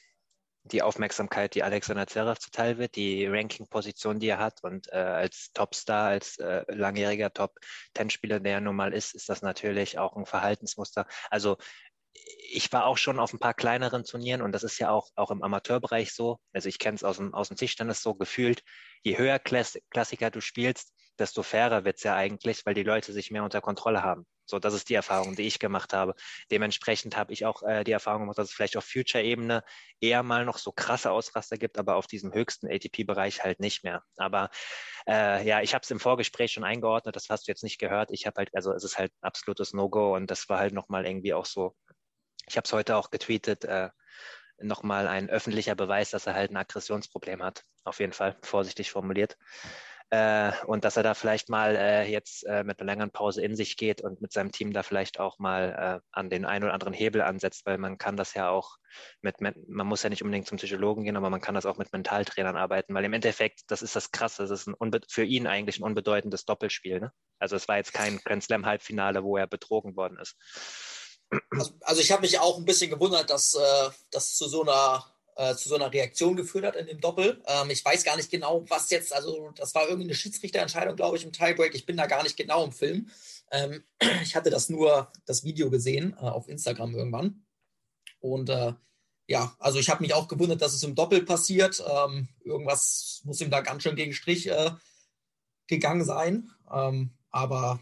[0.68, 5.52] die Aufmerksamkeit, die Alexander Zverev zuteil wird, die Ranking-Position, die er hat und äh, als
[5.52, 10.26] Topstar, als äh, langjähriger Top-Ten-Spieler, der er nun mal ist, ist das natürlich auch ein
[10.26, 11.07] Verhaltensmuster.
[11.31, 11.57] Also
[12.50, 15.31] ich war auch schon auf ein paar kleineren Turnieren und das ist ja auch, auch
[15.31, 16.38] im Amateurbereich so.
[16.52, 18.62] Also ich kenne es aus dem, aus dem Tischtennis so gefühlt.
[19.02, 23.12] Je höher Klass Klassiker du spielst, desto fairer wird es ja eigentlich, weil die Leute
[23.12, 24.26] sich mehr unter Kontrolle haben.
[24.50, 26.14] So, das ist die Erfahrung, die ich gemacht habe.
[26.50, 29.62] Dementsprechend habe ich auch äh, die Erfahrung gemacht, dass es vielleicht auf Future-Ebene
[30.00, 34.02] eher mal noch so krasse Ausraster gibt, aber auf diesem höchsten ATP-Bereich halt nicht mehr.
[34.16, 34.50] Aber
[35.06, 38.11] äh, ja, ich habe es im Vorgespräch schon eingeordnet, das hast du jetzt nicht gehört.
[38.11, 41.34] Ich habe halt, also es ist halt absolutes No-Go und das war halt nochmal irgendwie
[41.34, 41.74] auch so.
[42.46, 43.64] Ich habe es heute auch getweetet.
[43.64, 43.90] Äh,
[44.61, 47.64] nochmal ein öffentlicher Beweis, dass er halt ein Aggressionsproblem hat.
[47.84, 49.37] Auf jeden Fall, vorsichtig formuliert.
[50.11, 53.57] Äh, und dass er da vielleicht mal äh, jetzt äh, mit einer längeren Pause in
[53.57, 56.73] sich geht und mit seinem Team da vielleicht auch mal äh, an den einen oder
[56.73, 58.79] anderen Hebel ansetzt, weil man kann das ja auch
[59.21, 61.92] mit, man muss ja nicht unbedingt zum Psychologen gehen, aber man kann das auch mit
[61.92, 65.79] Mentaltrainern arbeiten, weil im Endeffekt, das ist das Krasse, das ist ein für ihn eigentlich
[65.79, 67.01] ein unbedeutendes Doppelspiel.
[67.01, 67.12] Ne?
[67.38, 70.37] Also es war jetzt kein Grand Slam Halbfinale, wo er betrogen worden ist.
[71.51, 75.05] Also, also ich habe mich auch ein bisschen gewundert, dass äh, das zu so einer
[75.38, 77.40] äh, zu so einer Reaktion geführt hat in dem Doppel.
[77.46, 81.16] Ähm, ich weiß gar nicht genau, was jetzt, also das war irgendwie eine Schiedsrichterentscheidung, glaube
[81.16, 81.77] ich, im Tiebreak.
[81.77, 83.09] Ich bin da gar nicht genau im Film.
[83.53, 83.85] Ähm,
[84.22, 87.44] ich hatte das nur, das Video gesehen äh, auf Instagram irgendwann.
[88.18, 88.72] Und äh,
[89.29, 91.85] ja, also ich habe mich auch gewundert, dass es im Doppel passiert.
[91.87, 94.72] Ähm, irgendwas muss ihm da ganz schön gegen Strich äh,
[95.68, 96.51] gegangen sein.
[96.68, 97.79] Ähm, aber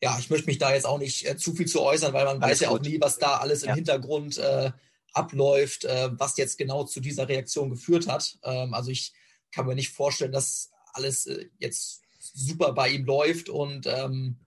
[0.00, 2.40] ja, ich möchte mich da jetzt auch nicht äh, zu viel zu äußern, weil man
[2.40, 2.80] alles weiß ja gut.
[2.80, 3.74] auch nie, was da alles im ja.
[3.74, 4.70] Hintergrund äh,
[5.14, 8.38] abläuft, äh, was jetzt genau zu dieser Reaktion geführt hat.
[8.42, 9.12] Ähm, also ich
[9.52, 14.38] kann mir nicht vorstellen, dass alles äh, jetzt super bei ihm läuft und ähm,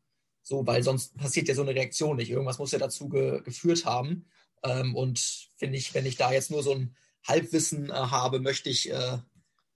[0.43, 2.29] so, weil sonst passiert ja so eine Reaktion nicht.
[2.29, 4.25] Irgendwas muss ja dazu ge geführt haben.
[4.63, 5.19] Ähm, und
[5.57, 6.95] finde ich, wenn ich da jetzt nur so ein
[7.27, 9.17] Halbwissen äh, habe, möchte ich äh,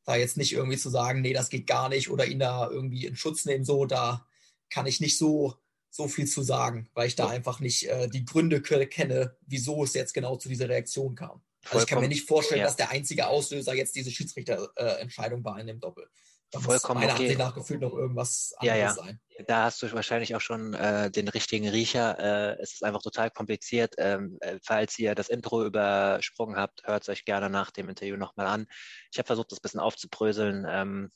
[0.06, 3.06] da jetzt nicht irgendwie zu sagen, nee, das geht gar nicht oder ihn da irgendwie
[3.06, 3.65] in Schutz nehmen.
[3.65, 4.25] So, da
[4.69, 5.56] kann ich nicht so
[5.91, 9.93] so viel zu sagen, weil ich da einfach nicht äh, die Gründe kenne, wieso es
[9.93, 11.43] jetzt genau zu dieser Reaktion kam.
[11.65, 12.65] Also ich kann mir nicht vorstellen, ja.
[12.65, 16.08] dass der einzige Auslöser jetzt diese Schiedsrichterentscheidung äh, war in dem Doppel.
[16.49, 17.23] Da Vollkommen muss meiner okay.
[17.23, 18.93] Ansicht nach gefühlt noch irgendwas anderes ja, ja.
[18.93, 19.21] sein.
[19.47, 22.19] Da hast du wahrscheinlich auch schon äh, den richtigen Riecher.
[22.19, 23.95] Äh, es ist einfach total kompliziert.
[23.97, 28.17] Ähm, äh, falls ihr das Intro übersprungen habt, hört es euch gerne nach dem Interview
[28.17, 28.65] nochmal an.
[29.13, 30.65] Ich habe versucht, das ein bisschen aufzubröseln.
[30.67, 31.10] Ähm,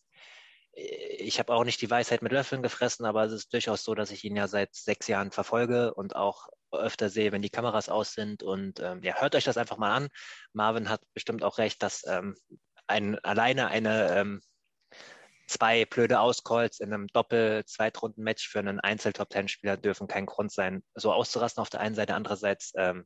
[0.76, 4.12] ich habe auch nicht die Weisheit mit Löffeln gefressen, aber es ist durchaus so, dass
[4.12, 8.14] ich ihn ja seit sechs Jahren verfolge und auch öfter sehe, wenn die Kameras aus
[8.14, 8.44] sind.
[8.44, 10.10] Und ähm, ja, hört euch das einfach mal an.
[10.54, 12.36] Marvin hat bestimmt auch recht, dass ähm,
[12.88, 14.42] ein, alleine eine ähm,
[15.48, 21.62] zwei blöde Auscalls in einem Doppel-Zweitrunden-Match für einen Einzel-Top-Ten-Spieler dürfen kein Grund sein, so auszurasten
[21.62, 22.16] auf der einen Seite.
[22.16, 23.06] Andererseits, ähm,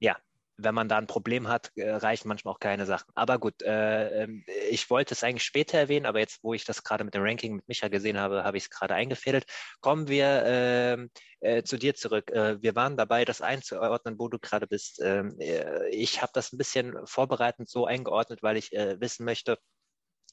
[0.00, 0.16] ja,
[0.58, 3.10] wenn man da ein Problem hat, äh, reichen manchmal auch keine Sachen.
[3.14, 6.82] Aber gut, äh, ähm, ich wollte es eigentlich später erwähnen, aber jetzt, wo ich das
[6.82, 9.44] gerade mit dem Ranking mit Micha gesehen habe, habe ich es gerade eingefädelt.
[9.80, 12.30] Kommen wir ähm, äh, zu dir zurück.
[12.32, 15.00] Äh, wir waren dabei, das einzuordnen, wo du gerade bist.
[15.00, 19.58] Ähm, äh, ich habe das ein bisschen vorbereitend so eingeordnet, weil ich äh, wissen möchte,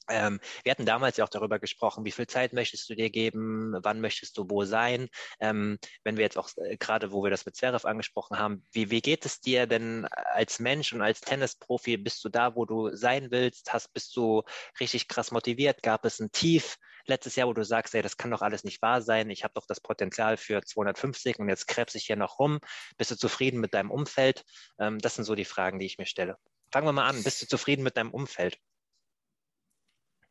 [0.08, 3.74] ähm, wir hatten damals ja auch darüber gesprochen, wie viel Zeit möchtest du dir geben,
[3.82, 5.08] wann möchtest du wo sein.
[5.40, 8.90] Ähm, wenn wir jetzt auch äh, gerade, wo wir das mit Zverev angesprochen haben, wie,
[8.90, 11.96] wie geht es dir denn als Mensch und als Tennisprofi?
[11.96, 13.72] Bist du da, wo du sein willst?
[13.72, 14.42] Hast, bist du
[14.80, 15.82] richtig krass motiviert?
[15.82, 18.82] Gab es ein Tief letztes Jahr, wo du sagst, ey, das kann doch alles nicht
[18.82, 19.30] wahr sein.
[19.30, 22.60] Ich habe doch das Potenzial für 250 und jetzt krebs ich hier noch rum.
[22.96, 24.44] Bist du zufrieden mit deinem Umfeld?
[24.78, 26.36] Ähm, das sind so die Fragen, die ich mir stelle.
[26.72, 27.22] Fangen wir mal an.
[27.22, 28.58] Bist du zufrieden mit deinem Umfeld?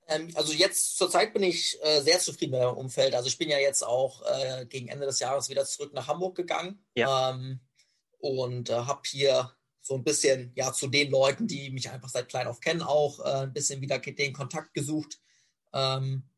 [0.08, 3.16] Ähm, also jetzt zurzeit bin ich äh, sehr zufrieden mit meinem Umfeld.
[3.16, 6.36] Also ich bin ja jetzt auch äh, gegen Ende des Jahres wieder zurück nach Hamburg
[6.36, 7.32] gegangen ja.
[7.32, 7.62] ähm,
[8.20, 12.30] und äh, habe hier so ein bisschen ja zu den Leuten, die mich einfach seit
[12.30, 15.20] klein auf kennen, auch äh, ein bisschen wieder den Kontakt gesucht
[15.74, 16.30] ähm,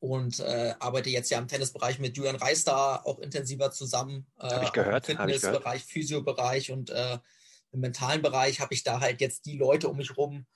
[0.00, 4.26] und äh, arbeite jetzt ja im Tennisbereich mit Julian Reis da auch intensiver zusammen.
[4.38, 5.06] Äh, habe ich gehört.
[5.06, 10.16] Fitnessbereich, Physiobereich und im mentalen Bereich habe ich da halt jetzt die Leute um mich
[10.16, 10.46] rum,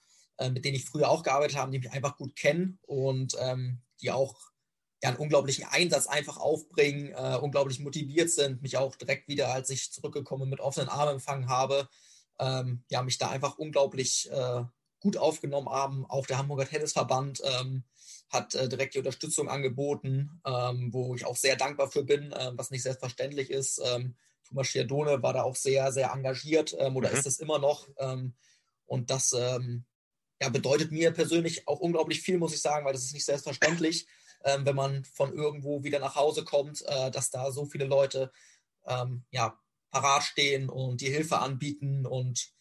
[0.48, 4.10] mit denen ich früher auch gearbeitet habe, die mich einfach gut kennen und ähm, die
[4.10, 4.38] auch
[5.02, 9.70] ja, einen unglaublichen Einsatz einfach aufbringen, äh, unglaublich motiviert sind, mich auch direkt wieder, als
[9.70, 11.88] ich zurückgekommen mit offenen Armen empfangen habe,
[12.38, 14.62] ähm, ja, mich da einfach unglaublich äh,
[15.00, 16.04] gut aufgenommen haben.
[16.06, 17.84] Auch der Hamburger Tennisverband ähm,
[18.28, 22.52] hat äh, direkt die Unterstützung angeboten, ähm, wo ich auch sehr dankbar für bin, äh,
[22.54, 23.80] was nicht selbstverständlich ist.
[23.84, 27.16] Ähm, Thomas Schierdone war da auch sehr, sehr engagiert ähm, oder mhm.
[27.16, 27.88] ist es immer noch.
[27.98, 28.34] Ähm,
[28.86, 29.84] und das ähm,
[30.40, 34.06] ja, bedeutet mir persönlich auch unglaublich viel, muss ich sagen, weil das ist nicht selbstverständlich,
[34.44, 38.32] ähm, wenn man von irgendwo wieder nach Hause kommt, äh, dass da so viele Leute
[38.86, 39.58] ähm, ja,
[39.90, 42.52] parat stehen und die Hilfe anbieten und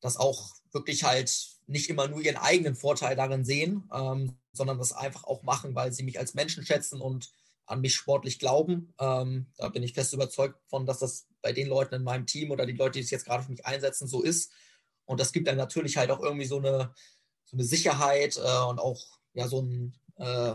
[0.00, 1.34] das auch wirklich halt
[1.66, 5.92] nicht immer nur ihren eigenen Vorteil darin sehen, ähm, sondern das einfach auch machen, weil
[5.92, 7.30] sie mich als Menschen schätzen und
[7.64, 8.94] an mich sportlich glauben.
[9.00, 12.52] Ähm, da bin ich fest überzeugt von, dass das bei den Leuten in meinem Team
[12.52, 14.52] oder die Leute, die sich jetzt gerade für mich einsetzen, so ist.
[15.04, 16.94] Und das gibt dann natürlich halt auch irgendwie so eine,
[17.46, 19.00] so eine Sicherheit äh, und auch
[19.32, 20.54] ja so ein äh,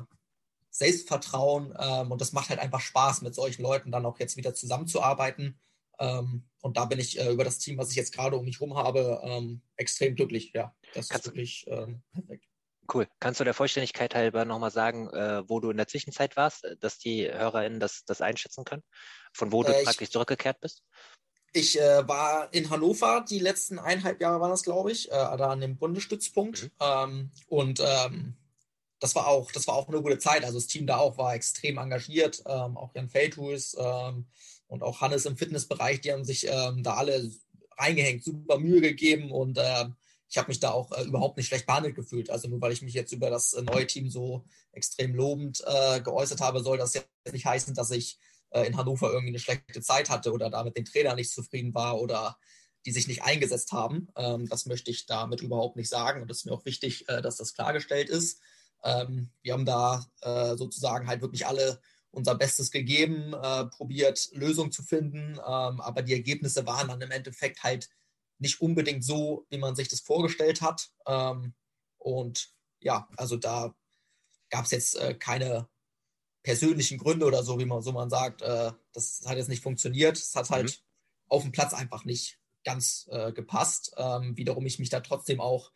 [0.70, 1.76] Selbstvertrauen.
[1.78, 5.60] Ähm, und das macht halt einfach Spaß, mit solchen Leuten dann auch jetzt wieder zusammenzuarbeiten.
[6.00, 8.60] Ähm, und da bin ich äh, über das Team, was ich jetzt gerade um mich
[8.60, 10.52] herum habe, ähm, extrem glücklich.
[10.54, 12.46] Ja, das Kannst ist wirklich ähm, perfekt.
[12.94, 13.08] Cool.
[13.20, 16.98] Kannst du der Vollständigkeit halber nochmal sagen, äh, wo du in der Zwischenzeit warst, dass
[16.98, 18.84] die HörerInnen das, das einschätzen können?
[19.34, 20.84] Von wo du äh, praktisch zurückgekehrt bist?
[21.54, 25.52] Ich äh, war in Hannover, die letzten eineinhalb Jahre waren das, glaube ich, äh, da
[25.52, 26.64] an dem Bundesstützpunkt.
[26.64, 26.72] Mhm.
[26.80, 28.36] Ähm, und ähm,
[29.00, 30.46] das war auch, das war auch eine gute Zeit.
[30.46, 34.28] Also das Team da auch war extrem engagiert, ähm, auch Jan Feldhuis ähm,
[34.68, 37.30] und auch Hannes im Fitnessbereich, die haben sich ähm, da alle
[37.78, 39.86] reingehängt, super Mühe gegeben und äh,
[40.30, 42.30] ich habe mich da auch äh, überhaupt nicht schlecht behandelt gefühlt.
[42.30, 46.00] Also nur weil ich mich jetzt über das äh, neue Team so extrem lobend äh,
[46.00, 48.18] geäußert habe, soll das jetzt nicht heißen, dass ich
[48.54, 52.00] in Hannover irgendwie eine schlechte Zeit hatte oder da mit den Trainern nicht zufrieden war
[52.00, 52.38] oder
[52.86, 54.08] die sich nicht eingesetzt haben.
[54.16, 57.22] Ähm, das möchte ich damit überhaupt nicht sagen und es ist mir auch wichtig, äh,
[57.22, 58.42] dass das klargestellt ist.
[58.84, 61.80] Ähm, wir haben da äh, sozusagen halt wirklich alle
[62.14, 63.32] unser Bestes gegeben,
[63.72, 67.88] probiert Lösungen zu finden, ähm, aber die Ergebnisse waren dann im Endeffekt halt
[68.38, 70.90] nicht unbedingt so, wie man sich das vorgestellt hat.
[72.00, 72.50] Und
[72.82, 73.74] ja, also da
[74.50, 75.70] gab es jetzt äh, keine
[76.44, 80.18] persönlichen Gründe oder so, wie man so man sagt, äh, das hat jetzt nicht funktioniert.
[80.18, 80.84] Es hat halt mhm.
[81.28, 83.94] auf dem Platz einfach nicht ganz äh, gepasst.
[83.98, 85.72] Ähm, wiederum ich mich da trotzdem auch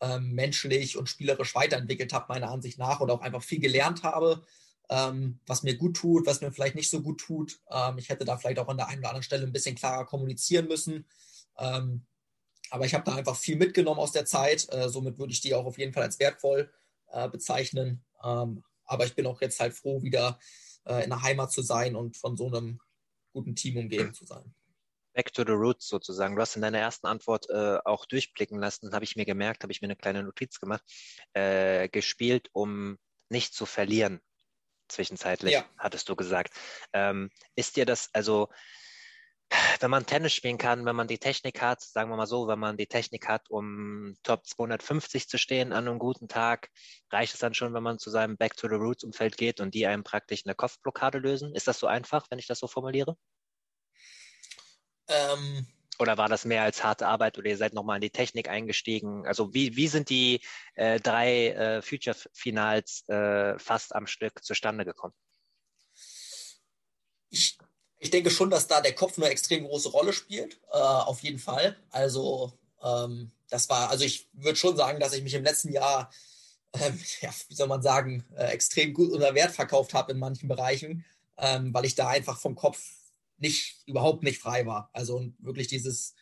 [0.00, 4.42] ähm, menschlich und spielerisch weiterentwickelt habe, meiner Ansicht nach, und auch einfach viel gelernt habe,
[4.88, 7.60] ähm, was mir gut tut, was mir vielleicht nicht so gut tut.
[7.70, 10.06] Ähm, ich hätte da vielleicht auch an der einen oder anderen Stelle ein bisschen klarer
[10.06, 11.06] kommunizieren müssen.
[11.58, 12.06] Ähm,
[12.70, 14.72] aber ich habe da einfach viel mitgenommen aus der Zeit.
[14.72, 16.72] Äh, somit würde ich die auch auf jeden Fall als wertvoll
[17.08, 18.04] äh, bezeichnen.
[18.24, 20.38] Ähm, aber ich bin auch jetzt halt froh, wieder
[20.84, 22.80] äh, in der Heimat zu sein und von so einem
[23.32, 24.54] guten Team umgeben zu sein.
[25.12, 26.36] Back to the roots sozusagen.
[26.36, 29.72] Du hast in deiner ersten Antwort äh, auch durchblicken lassen, habe ich mir gemerkt, habe
[29.72, 30.82] ich mir eine kleine Notiz gemacht,
[31.34, 32.98] äh, gespielt, um
[33.28, 34.20] nicht zu verlieren.
[34.88, 35.64] Zwischenzeitlich, ja.
[35.78, 36.52] hattest du gesagt.
[36.92, 38.48] Ähm, ist dir das, also
[39.80, 42.58] wenn man Tennis spielen kann, wenn man die Technik hat, sagen wir mal so, wenn
[42.58, 46.70] man die Technik hat, um Top 250 zu stehen an einem guten Tag,
[47.10, 49.74] reicht es dann schon, wenn man zu seinem Back to the Roots Umfeld geht und
[49.74, 51.54] die einem praktisch eine Kopfblockade lösen?
[51.54, 53.16] Ist das so einfach, wenn ich das so formuliere?
[55.08, 55.66] Ähm,
[55.98, 59.26] oder war das mehr als harte Arbeit oder ihr seid nochmal in die Technik eingestiegen?
[59.26, 60.40] Also wie, wie sind die
[60.74, 65.14] äh, drei äh, Future Finals äh, fast am Stück zustande gekommen?
[68.00, 71.38] Ich denke schon, dass da der Kopf eine extrem große Rolle spielt, äh, auf jeden
[71.38, 71.76] Fall.
[71.90, 76.10] Also ähm, das war, also ich würde schon sagen, dass ich mich im letzten Jahr,
[76.72, 80.48] ähm, ja, wie soll man sagen, äh, extrem gut unter Wert verkauft habe in manchen
[80.48, 81.04] Bereichen,
[81.36, 82.82] ähm, weil ich da einfach vom Kopf
[83.36, 84.88] nicht, überhaupt nicht frei war.
[84.94, 86.14] Also wirklich dieses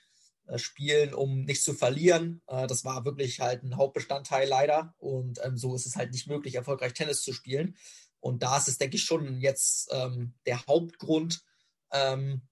[0.46, 4.94] äh, Spielen, um nicht zu verlieren, äh, das war wirklich halt ein Hauptbestandteil leider.
[4.98, 7.76] Und ähm, so ist es halt nicht möglich, erfolgreich Tennis zu spielen.
[8.20, 11.44] Und da ist es, denke ich, schon jetzt ähm, der Hauptgrund,
[11.92, 12.42] ähm,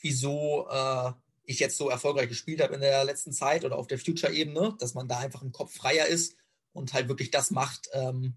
[0.00, 1.12] wieso äh,
[1.44, 4.94] ich jetzt so erfolgreich gespielt habe in der letzten Zeit oder auf der Future-Ebene, dass
[4.94, 6.36] man da einfach im Kopf freier ist
[6.72, 8.34] und halt wirklich das macht, ähm,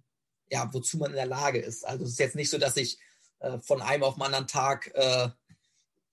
[0.49, 1.85] ja, wozu man in der Lage ist.
[1.85, 2.99] Also es ist jetzt nicht so, dass ich
[3.39, 5.29] äh, von einem auf den anderen Tag äh,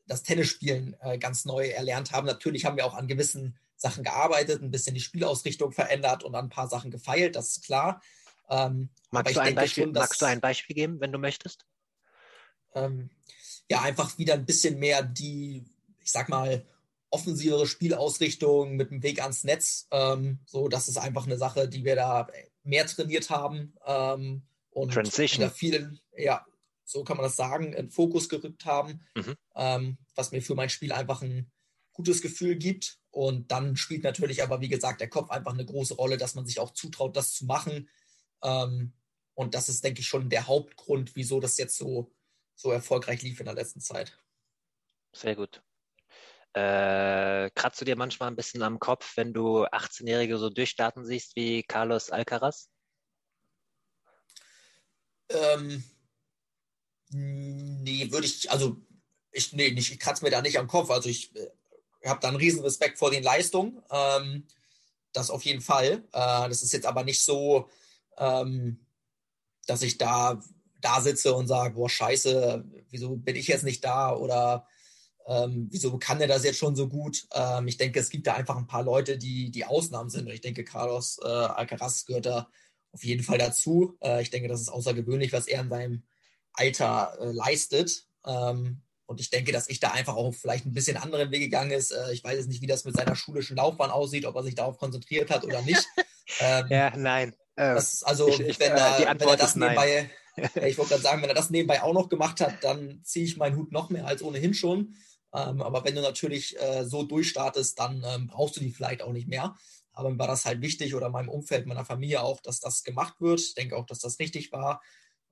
[0.06, 2.26] das Tennisspielen äh, ganz neu erlernt habe.
[2.26, 6.46] Natürlich haben wir auch an gewissen Sachen gearbeitet, ein bisschen die Spielausrichtung verändert und an
[6.46, 8.00] ein paar Sachen gefeilt, das ist klar.
[8.48, 11.66] Ähm, magst, du ein Beispiel, schon, dass, magst du ein Beispiel geben, wenn du möchtest?
[12.74, 13.10] Ähm,
[13.72, 15.64] ja einfach wieder ein bisschen mehr die,
[16.00, 16.64] ich sag mal,
[17.10, 19.86] offensivere Spielausrichtung mit dem Weg ans Netz.
[19.90, 22.28] Ähm, so, das ist einfach eine Sache, die wir da
[22.64, 23.74] mehr trainiert haben.
[23.86, 25.50] Ähm, und Transition.
[25.50, 26.46] viel, ja,
[26.84, 29.36] so kann man das sagen, in Fokus gerückt haben, mhm.
[29.54, 31.50] ähm, was mir für mein Spiel einfach ein
[31.92, 32.98] gutes Gefühl gibt.
[33.10, 36.46] Und dann spielt natürlich aber, wie gesagt, der Kopf einfach eine große Rolle, dass man
[36.46, 37.88] sich auch zutraut, das zu machen.
[38.42, 38.92] Ähm,
[39.34, 42.10] und das ist, denke ich, schon der Hauptgrund, wieso das jetzt so
[42.62, 44.18] so erfolgreich lief in der letzten Zeit.
[45.14, 45.62] Sehr gut.
[46.54, 51.34] Äh, kratzt du dir manchmal ein bisschen am Kopf, wenn du 18-Jährige so durchstarten siehst
[51.36, 52.70] wie Carlos Alcaraz?
[55.30, 55.82] Ähm,
[57.10, 58.76] nee, würde ich, also
[59.30, 60.90] ich, nee, ich kratze mir da nicht am Kopf.
[60.90, 61.48] Also ich äh,
[62.06, 63.82] habe da einen riesen Respekt vor den Leistungen.
[63.90, 64.46] Ähm,
[65.12, 66.04] das auf jeden Fall.
[66.12, 67.70] Äh, das ist jetzt aber nicht so,
[68.18, 68.86] ähm,
[69.66, 70.42] dass ich da
[70.84, 74.66] da sitze und sage, boah, scheiße, wieso bin ich jetzt nicht da oder
[75.26, 77.26] ähm, wieso kann er das jetzt schon so gut?
[77.32, 80.26] Ähm, ich denke, es gibt da einfach ein paar Leute, die, die Ausnahmen sind.
[80.26, 82.48] Und ich denke, Carlos äh, Alcaraz gehört da
[82.92, 83.96] auf jeden Fall dazu.
[84.02, 86.02] Äh, ich denke, das ist außergewöhnlich, was er in seinem
[86.52, 88.06] Alter äh, leistet.
[88.26, 91.70] Ähm, und ich denke, dass ich da einfach auch vielleicht ein bisschen anderen Weg gegangen
[91.70, 91.92] ist.
[91.92, 94.54] Äh, ich weiß jetzt nicht, wie das mit seiner schulischen Laufbahn aussieht, ob er sich
[94.54, 95.86] darauf konzentriert hat oder nicht.
[96.40, 97.34] Ähm, ja, nein.
[97.56, 101.28] Das, also, ich, ich, wenn, er, wenn er das nebenbei, ich wollte gerade sagen, wenn
[101.28, 104.22] er das nebenbei auch noch gemacht hat, dann ziehe ich meinen Hut noch mehr als
[104.22, 104.94] ohnehin schon.
[105.34, 109.12] Ähm, aber wenn du natürlich äh, so durchstartest, dann ähm, brauchst du die vielleicht auch
[109.12, 109.56] nicht mehr.
[109.92, 113.14] Aber mir war das halt wichtig oder meinem Umfeld, meiner Familie auch, dass das gemacht
[113.20, 113.40] wird.
[113.40, 114.82] Ich denke auch, dass das richtig war.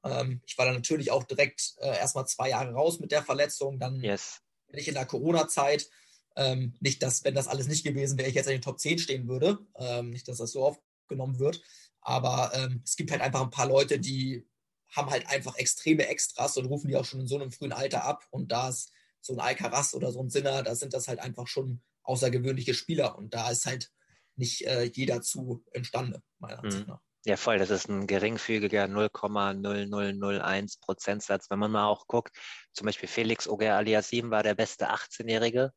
[0.05, 3.79] Ähm, ich war dann natürlich auch direkt äh, erstmal zwei Jahre raus mit der Verletzung.
[3.79, 4.41] Dann yes.
[4.69, 5.89] wenn ich in der Corona-Zeit,
[6.37, 8.99] ähm, nicht, dass, wenn das alles nicht gewesen wäre, ich jetzt in den Top 10
[8.99, 9.59] stehen würde.
[9.77, 11.61] Ähm, nicht, dass das so aufgenommen wird.
[12.03, 14.47] Aber ähm, es gibt halt einfach ein paar Leute, die
[14.95, 18.05] haben halt einfach extreme Extras und rufen die auch schon in so einem frühen Alter
[18.05, 18.27] ab.
[18.31, 21.47] Und da ist so ein Alcaraz oder so ein Sinner, da sind das halt einfach
[21.47, 23.17] schon außergewöhnliche Spieler.
[23.17, 23.91] Und da ist halt
[24.37, 26.95] nicht äh, jeder zu imstande, meiner Ansicht mhm.
[26.95, 27.01] nach.
[27.27, 27.59] Ja, voll.
[27.59, 31.51] Das ist ein geringfügiger 0,0001 Prozentsatz.
[31.51, 32.35] Wenn man mal auch guckt,
[32.73, 35.73] zum Beispiel Felix Oger Aliasim war der beste 18-Jährige,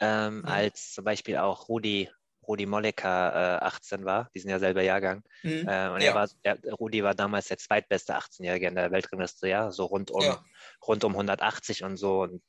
[0.00, 0.44] ähm, mhm.
[0.44, 2.10] als zum Beispiel auch Rudi,
[2.48, 4.30] Rudi Molleker äh, 18 war.
[4.34, 5.22] Die sind ja selber Jahrgang.
[5.42, 5.68] Mhm.
[5.68, 6.08] Äh, und ja.
[6.08, 10.10] er war, er, Rudi war damals der zweitbeste 18-Jährige in der Weltrangliste, ja, so rund
[10.10, 10.42] um, ja.
[10.86, 12.22] rund um 180 und so.
[12.22, 12.42] Und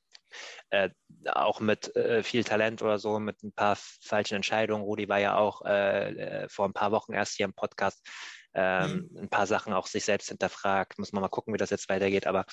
[0.69, 0.89] äh,
[1.25, 4.83] auch mit äh, viel Talent oder so, mit ein paar falschen Entscheidungen.
[4.83, 8.07] Rudi war ja auch äh, äh vor ein paar Wochen erst hier im Podcast
[8.53, 9.23] ähm, mhm.
[9.23, 10.97] ein paar Sachen auch sich selbst hinterfragt.
[10.97, 12.27] Muss man mal gucken, wie das jetzt weitergeht.
[12.27, 12.45] Aber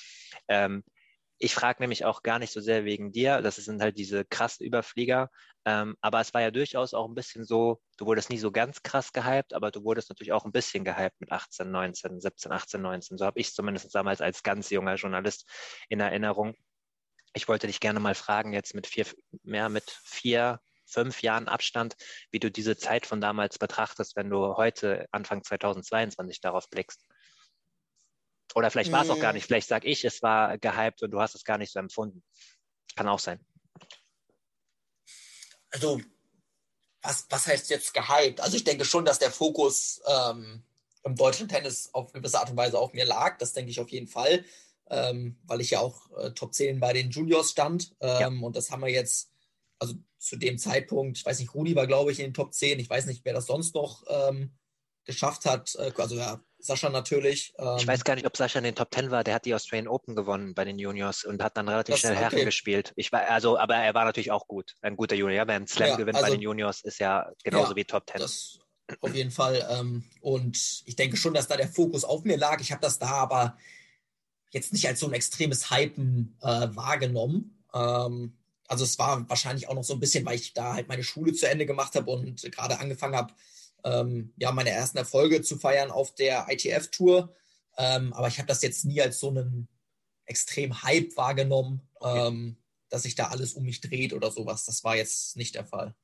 [0.47, 0.83] ähm,
[1.39, 3.41] ich frage nämlich auch gar nicht so sehr wegen dir.
[3.41, 5.29] Das sind halt diese krassen Überflieger.
[5.65, 8.81] Ähm, aber es war ja durchaus auch ein bisschen so, du wurdest nie so ganz
[8.81, 12.81] krass gehypt, aber du wurdest natürlich auch ein bisschen gehypt mit 18, 19, 17, 18,
[12.81, 13.17] 19.
[13.17, 15.47] So habe ich es zumindest damals als ganz junger Journalist
[15.89, 16.55] in Erinnerung.
[17.33, 19.05] Ich wollte dich gerne mal fragen, jetzt mit vier,
[19.43, 21.95] mehr mit vier, fünf Jahren Abstand,
[22.31, 27.06] wie du diese Zeit von damals betrachtest, wenn du heute, Anfang 2022, darauf blickst.
[28.55, 29.45] Oder vielleicht war es auch gar nicht.
[29.45, 32.23] Vielleicht sage ich, es war gehypt und du hast es gar nicht so empfunden.
[32.95, 33.39] Kann auch sein.
[35.69, 36.01] Also,
[37.01, 38.41] was, was heißt jetzt gehypt?
[38.41, 40.63] Also, ich denke schon, dass der Fokus ähm,
[41.03, 43.37] im deutschen Tennis auf gewisse Art und Weise auf mir lag.
[43.37, 44.43] Das denke ich auf jeden Fall,
[44.89, 47.95] ähm, weil ich ja auch äh, Top 10 bei den Juniors stand.
[47.99, 48.27] Ähm, ja.
[48.27, 49.31] Und das haben wir jetzt
[49.79, 52.79] also zu dem Zeitpunkt, ich weiß nicht, Rudi war, glaube ich, in den Top 10.
[52.79, 54.57] Ich weiß nicht, wer das sonst noch ähm,
[55.05, 55.75] geschafft hat.
[55.75, 57.53] Äh, also ja, Sascha natürlich.
[57.59, 59.23] Ähm, ich weiß gar nicht, ob Sascha in den Top 10 war.
[59.23, 62.15] Der hat die Australian Open gewonnen bei den Juniors und hat dann relativ das, schnell
[62.15, 62.45] Herren okay.
[62.45, 62.93] gespielt.
[62.95, 64.75] Ich war, also, aber er war natürlich auch gut.
[64.81, 65.47] Ein guter Junior.
[65.47, 68.09] Wer einen Slam ja, gewinnt also, bei den Juniors, ist ja genauso ja, wie Top
[68.09, 68.19] 10.
[68.19, 68.59] Das
[69.01, 69.65] auf jeden Fall.
[69.69, 72.61] Ähm, und ich denke schon, dass da der Fokus auf mir lag.
[72.61, 73.57] Ich habe das da aber
[74.51, 77.63] jetzt nicht als so ein extremes Hypen äh, wahrgenommen.
[77.73, 81.03] Ähm, also es war wahrscheinlich auch noch so ein bisschen, weil ich da halt meine
[81.03, 83.33] Schule zu Ende gemacht habe und gerade angefangen habe,
[83.83, 87.33] ähm, ja, meine ersten Erfolge zu feiern auf der ITF-Tour.
[87.77, 89.67] Ähm, aber ich habe das jetzt nie als so einen
[90.25, 92.27] extrem Hype wahrgenommen, okay.
[92.27, 92.57] ähm,
[92.89, 94.65] dass sich da alles um mich dreht oder sowas.
[94.65, 95.95] Das war jetzt nicht der Fall.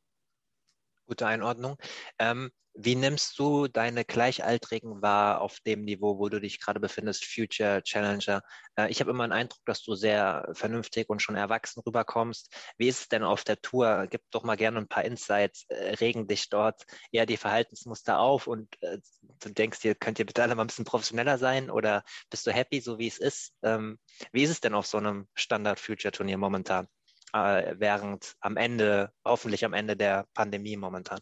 [1.14, 1.78] Gute Einordnung.
[2.18, 7.24] Ähm, wie nimmst du deine Gleichaltrigen wahr auf dem Niveau, wo du dich gerade befindest,
[7.24, 8.42] Future Challenger?
[8.76, 12.52] Äh, ich habe immer den Eindruck, dass du sehr vernünftig und schon erwachsen rüberkommst.
[12.80, 14.08] Wie ist es denn auf der Tour?
[14.10, 15.66] Gib doch mal gerne ein paar Insights.
[15.68, 20.26] Äh, regen dich dort eher die Verhaltensmuster auf und äh, du denkst dir, könnt ihr
[20.26, 23.54] bitte alle mal ein bisschen professioneller sein oder bist du happy, so wie es ist?
[23.62, 24.00] Ähm,
[24.32, 26.88] wie ist es denn auf so einem Standard-Future-Turnier momentan?
[27.34, 31.20] Während am Ende, hoffentlich am Ende der Pandemie momentan?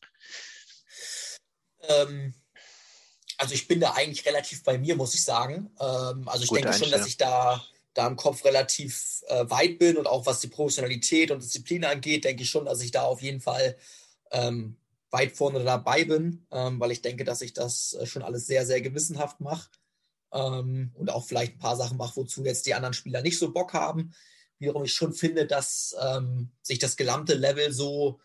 [1.84, 2.34] Ähm,
[3.38, 5.72] also ich bin da eigentlich relativ bei mir, muss ich sagen.
[5.80, 9.80] Ähm, also ich Gute denke schon, dass ich da, da im Kopf relativ äh, weit
[9.80, 13.02] bin und auch was die Professionalität und Disziplin angeht, denke ich schon, dass ich da
[13.02, 13.78] auf jeden Fall
[14.32, 14.78] ähm,
[15.10, 18.66] weit vorne dabei bin, ähm, weil ich denke, dass ich das äh, schon alles sehr,
[18.66, 19.70] sehr gewissenhaft mache
[20.32, 23.52] ähm, und auch vielleicht ein paar Sachen mache, wozu jetzt die anderen Spieler nicht so
[23.52, 24.14] Bock haben.
[24.62, 28.22] Wiederum ich schon finde, dass ähm, sich das gesamte Level so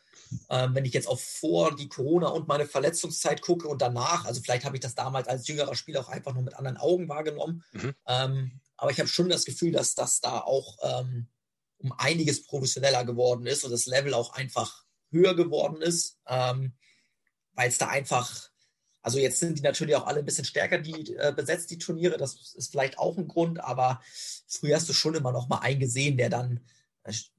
[0.51, 4.41] ähm, wenn ich jetzt auf vor die Corona und meine Verletzungszeit gucke und danach, also
[4.41, 7.65] vielleicht habe ich das damals als jüngerer Spieler auch einfach nur mit anderen Augen wahrgenommen.
[7.73, 7.95] Mhm.
[8.07, 11.29] Ähm, aber ich habe schon das Gefühl, dass das da auch ähm,
[11.79, 16.75] um einiges professioneller geworden ist und das Level auch einfach höher geworden ist, ähm,
[17.53, 18.51] weil es da einfach,
[19.07, 22.17] also jetzt sind die natürlich auch alle ein bisschen stärker die äh, besetzt, die Turniere,
[22.17, 24.03] das ist vielleicht auch ein Grund, aber
[24.49, 26.59] früher hast du schon immer noch mal einen gesehen, der dann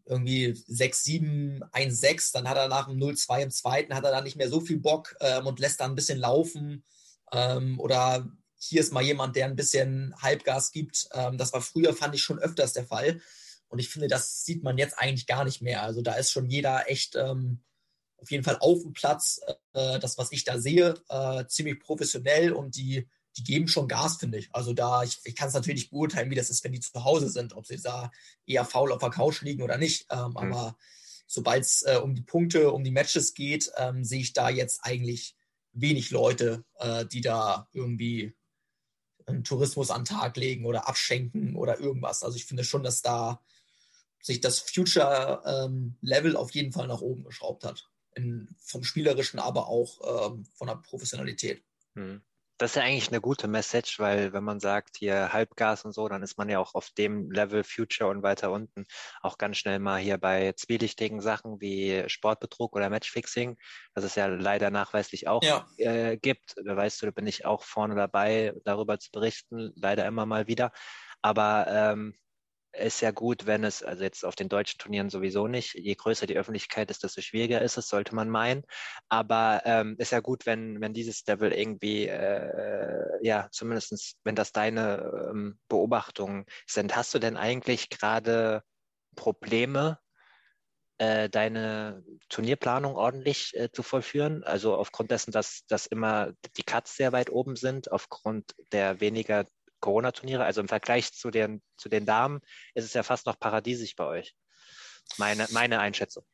[0.05, 4.11] irgendwie 6, 7, 1, 6, dann hat er nach dem 0-2 im zweiten, hat er
[4.11, 6.85] dann nicht mehr so viel Bock ähm, und lässt dann ein bisschen laufen.
[7.33, 11.09] Ähm, oder hier ist mal jemand, der ein bisschen Halbgas gibt.
[11.11, 13.19] Ähm, das war früher, fand ich schon öfters der Fall.
[13.67, 15.83] Und ich finde, das sieht man jetzt eigentlich gar nicht mehr.
[15.83, 17.59] Also da ist schon jeder echt ähm,
[18.17, 19.39] auf jeden Fall auf dem Platz.
[19.73, 24.17] Äh, das, was ich da sehe, äh, ziemlich professionell und die die geben schon Gas,
[24.17, 24.49] finde ich.
[24.51, 27.29] Also da, ich, ich kann es natürlich beurteilen, wie das ist, wenn die zu Hause
[27.29, 28.11] sind, ob sie da
[28.45, 30.07] eher faul auf der Couch liegen oder nicht.
[30.09, 30.37] Ähm, mhm.
[30.37, 30.77] Aber
[31.27, 34.79] sobald es äh, um die Punkte, um die Matches geht, ähm, sehe ich da jetzt
[34.83, 35.35] eigentlich
[35.73, 38.35] wenig Leute, äh, die da irgendwie
[39.27, 42.23] einen Tourismus an den Tag legen oder abschenken oder irgendwas.
[42.23, 43.41] Also ich finde schon, dass da
[44.21, 47.89] sich das Future-Level ähm, auf jeden Fall nach oben geschraubt hat.
[48.17, 51.63] In, vom Spielerischen, aber auch ähm, von der Professionalität.
[51.95, 52.21] Hm.
[52.59, 56.07] Das ist ja eigentlich eine gute Message, weil wenn man sagt hier Halbgas und so,
[56.07, 58.87] dann ist man ja auch auf dem Level Future und weiter unten
[59.21, 63.57] auch ganz schnell mal hier bei zwielichtigen Sachen wie Sportbetrug oder Matchfixing,
[63.93, 65.67] das es ja leider nachweislich auch ja.
[65.77, 66.55] äh, gibt.
[66.65, 70.47] Da weißt du, da bin ich auch vorne dabei, darüber zu berichten, leider immer mal
[70.47, 70.71] wieder.
[71.21, 72.15] Aber ähm,
[72.77, 76.27] ist ja gut, wenn es, also jetzt auf den deutschen Turnieren sowieso nicht, je größer
[76.27, 78.63] die Öffentlichkeit ist, desto schwieriger ist es, sollte man meinen.
[79.09, 84.51] Aber ähm, ist ja gut, wenn, wenn dieses Level irgendwie, äh, ja, zumindestens, wenn das
[84.51, 86.95] deine ähm, Beobachtungen sind.
[86.95, 88.63] Hast du denn eigentlich gerade
[89.15, 89.99] Probleme,
[90.99, 94.43] äh, deine Turnierplanung ordentlich äh, zu vollführen?
[94.43, 99.45] Also aufgrund dessen, dass, dass immer die Cuts sehr weit oben sind, aufgrund der weniger
[99.79, 102.41] Corona-Turniere, also im Vergleich zu den, zu den Damen,
[102.73, 104.35] ist es ja fast noch paradiesisch bei euch.
[105.17, 106.25] Meine, meine Einschätzung.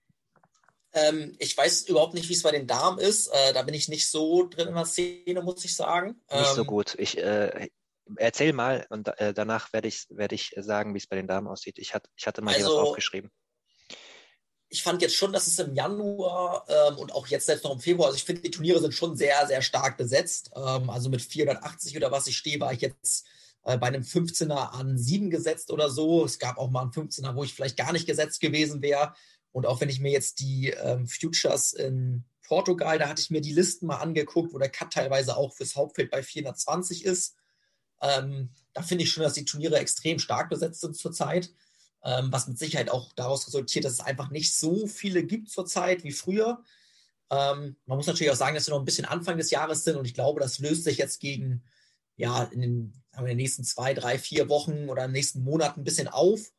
[0.94, 3.28] Ähm, ich weiß überhaupt nicht, wie es bei den Damen ist.
[3.28, 6.22] Äh, da bin ich nicht so drin in der Szene, muss ich sagen.
[6.32, 6.96] Nicht ähm, so gut.
[7.00, 7.70] Ich äh,
[8.18, 11.48] erzähl mal und äh, danach werde ich, werd ich sagen, wie es bei den Damen
[11.48, 11.80] aussieht.
[11.80, 13.32] Ich, hat, ich hatte mal also, hier was aufgeschrieben.
[14.74, 17.80] Ich fand jetzt schon, dass es im Januar ähm, und auch jetzt selbst noch im
[17.80, 20.49] Februar, also ich finde, die Turniere sind schon sehr, sehr stark besetzt.
[20.55, 23.28] Ähm, also mit 480 oder was ich stehe, war ich jetzt
[23.65, 26.26] äh, bei einem 15er an 7 gesetzt oder so.
[26.26, 29.13] Es gab auch mal einen 15er, wo ich vielleicht gar nicht gesetzt gewesen wäre.
[29.51, 33.41] Und auch wenn ich mir jetzt die ähm, Futures in Portugal, da hatte ich mir
[33.41, 37.36] die Listen mal angeguckt, wo der Cut teilweise auch fürs Hauptfeld bei 420 ist.
[38.01, 41.51] Ähm, da finde ich schon, dass die Turniere extrem stark besetzt sind zurzeit.
[42.06, 46.04] Ähm, was mit Sicherheit auch daraus resultiert, dass es einfach nicht so viele gibt zurzeit
[46.04, 46.62] wie früher.
[47.30, 49.95] Ähm, man muss natürlich auch sagen, dass wir noch ein bisschen Anfang des Jahres sind
[49.95, 51.64] und ich glaube, das löst sich jetzt gegen
[52.16, 55.86] ja, in den, in den nächsten zwei, drei, vier Wochen oder den nächsten Monaten ein
[55.86, 56.51] bisschen auf,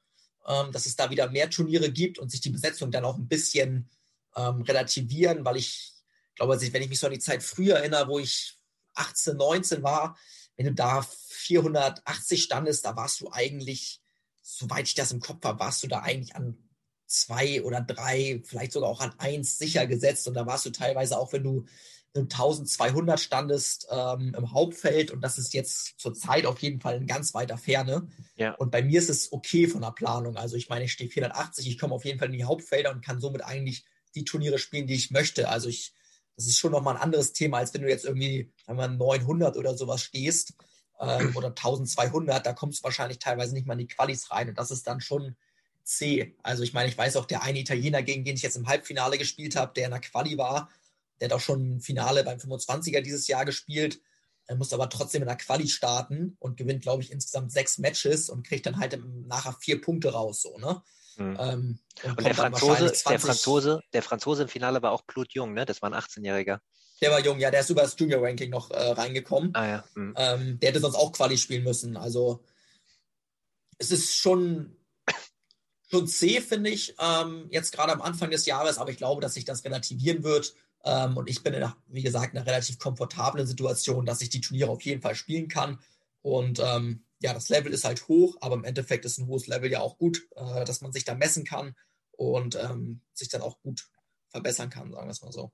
[0.47, 3.29] ähm, dass es da wieder mehr Turniere gibt und sich die Besetzung dann auch ein
[3.29, 3.89] bisschen
[4.37, 5.95] relativieren, weil ich
[6.35, 8.59] glaube, wenn ich mich so an die Zeit früher erinnere, wo ich
[8.95, 10.17] 18, 19 war,
[10.57, 14.01] wenn du da 480 standest, da warst du eigentlich,
[14.45, 16.59] soweit ich das im Kopf habe, warst du da eigentlich an
[17.07, 20.29] zwei oder drei, vielleicht sogar auch an eins sicher gesetzt.
[20.29, 21.65] Und da warst du teilweise auch, wenn du
[22.15, 27.35] 1200 standest ähm, im Hauptfeld und das ist jetzt zurzeit auf jeden Fall in ganz
[27.35, 28.09] weiter Ferne.
[28.37, 28.53] Ja.
[28.55, 30.37] Und bei mir ist es okay von der Planung.
[30.37, 33.05] Also ich meine, ich stehe 480, ich komme auf jeden Fall in die Hauptfelder und
[33.05, 33.85] kann somit eigentlich
[34.15, 35.49] die Turniere spielen, die ich möchte.
[35.49, 35.93] Also ich,
[36.37, 39.77] das ist schon nochmal ein anderes Thema, als wenn du jetzt irgendwie, wir 900 oder
[39.77, 40.55] sowas stehst
[41.07, 44.59] ähm, oder 1200, da kommst du wahrscheinlich teilweise nicht mal in die Qualis rein und
[44.59, 45.37] das ist dann schon
[45.83, 46.35] C.
[46.43, 49.19] Also ich meine, ich weiß auch, der eine Italiener, gegen den ich jetzt im Halbfinale
[49.19, 50.71] gespielt habe, der in der Quali war,
[51.21, 54.01] der hat auch schon ein Finale beim 25er dieses Jahr gespielt.
[54.47, 58.29] Er muss aber trotzdem in der Quali starten und gewinnt, glaube ich, insgesamt sechs Matches
[58.29, 60.43] und kriegt dann halt nachher vier Punkte raus.
[60.43, 60.83] So, ne?
[61.17, 61.37] Mhm.
[61.39, 63.05] Ähm, und, und der, Franzose, 20...
[63.09, 65.65] der, Franzose, der Franzose im Finale war auch blutjung, ne?
[65.65, 66.59] Das war ein 18-Jähriger.
[67.01, 69.55] Der war jung, ja, der ist über das Junior-Ranking noch äh, reingekommen.
[69.55, 69.85] Ah, ja.
[69.95, 70.15] Mhm.
[70.17, 71.97] Ähm, der hätte sonst auch Quali spielen müssen.
[71.97, 72.43] Also
[73.79, 74.77] es ist schon,
[75.91, 79.35] schon zäh, finde ich, ähm, jetzt gerade am Anfang des Jahres, aber ich glaube, dass
[79.35, 80.55] sich das relativieren wird.
[80.85, 84.41] Ähm, und ich bin, in, wie gesagt, in einer relativ komfortablen Situation, dass ich die
[84.41, 85.81] Turniere auf jeden Fall spielen kann.
[86.23, 89.71] Und ähm, ja, das Level ist halt hoch, aber im Endeffekt ist ein hohes Level
[89.71, 91.75] ja auch gut, äh, dass man sich da messen kann
[92.13, 93.89] und ähm, sich dann auch gut
[94.29, 95.53] verbessern kann, sagen wir es mal so.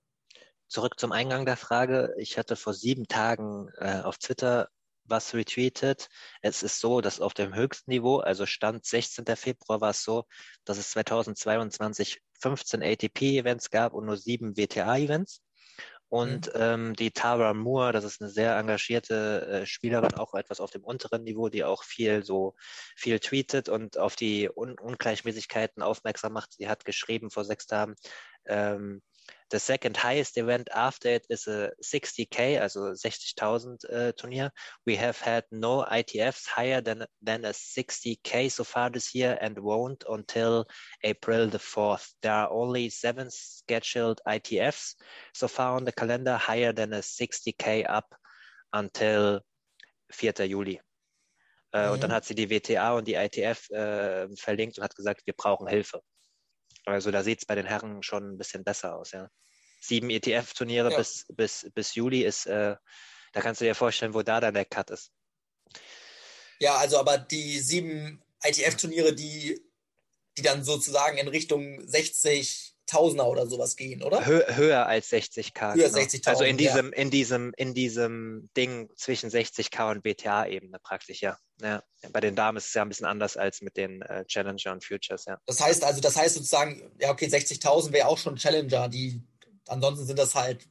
[0.71, 2.14] Zurück zum Eingang der Frage.
[2.16, 4.68] Ich hatte vor sieben Tagen äh, auf Twitter
[5.03, 6.09] was retweetet.
[6.43, 9.25] Es ist so, dass auf dem höchsten Niveau, also Stand 16.
[9.35, 10.27] Februar war es so,
[10.64, 15.43] dass es 2022 15 ATP-Events gab und nur sieben WTA-Events.
[16.09, 16.61] Und mhm.
[16.61, 20.85] ähm, die Tara Moore, das ist eine sehr engagierte äh, Spielerin, auch etwas auf dem
[20.85, 22.55] unteren Niveau, die auch viel so
[22.97, 26.53] viel tweetet und auf die Un Ungleichmäßigkeiten aufmerksam macht.
[26.53, 27.97] Sie hat geschrieben vor sechs Tagen,
[28.47, 29.03] ähm,
[29.51, 34.51] The second highest event after it is a 60k, also 60.000 uh, Turnier.
[34.86, 39.59] We have had no ITFs higher than than a 60k so far this year, and
[39.59, 40.66] won't until
[41.03, 42.14] April the 4th.
[42.22, 44.94] There are only seven scheduled ITFs
[45.34, 48.14] so far on the calendar, higher than a 60k up
[48.72, 49.40] until
[50.12, 50.46] 4.
[50.46, 50.80] Juli.
[51.72, 51.92] Äh, mhm.
[51.92, 55.34] Und dann hat sie die WTA und die ITF äh, verlinkt und hat gesagt, wir
[55.34, 56.03] brauchen Hilfe.
[56.87, 59.28] Also da sieht es bei den Herren schon ein bisschen besser aus, ja.
[59.81, 60.97] Sieben ETF-Turniere ja.
[60.97, 62.76] bis, bis, bis Juli ist, äh,
[63.33, 65.11] da kannst du dir vorstellen, wo da dann der Cut ist.
[66.59, 69.61] Ja, also aber die sieben ITF-Turniere, die,
[70.37, 74.26] die dann sozusagen in Richtung 60 Tausender oder sowas gehen, oder?
[74.26, 75.74] Hö höher als 60k.
[75.74, 75.99] Höher genau.
[75.99, 76.28] 60.000.
[76.28, 76.93] Also in diesem, ja.
[76.97, 81.39] in diesem, in diesem Ding zwischen 60k und BTA-Ebene praktisch, ja.
[81.61, 81.82] Ja.
[82.12, 84.84] Bei den Damen ist es ja ein bisschen anders als mit den äh, Challenger und
[84.84, 85.38] Futures, ja.
[85.46, 89.22] Das heißt also, das heißt sozusagen, ja, okay, 60.000 wäre auch schon Challenger, die
[89.68, 90.66] ansonsten sind das halt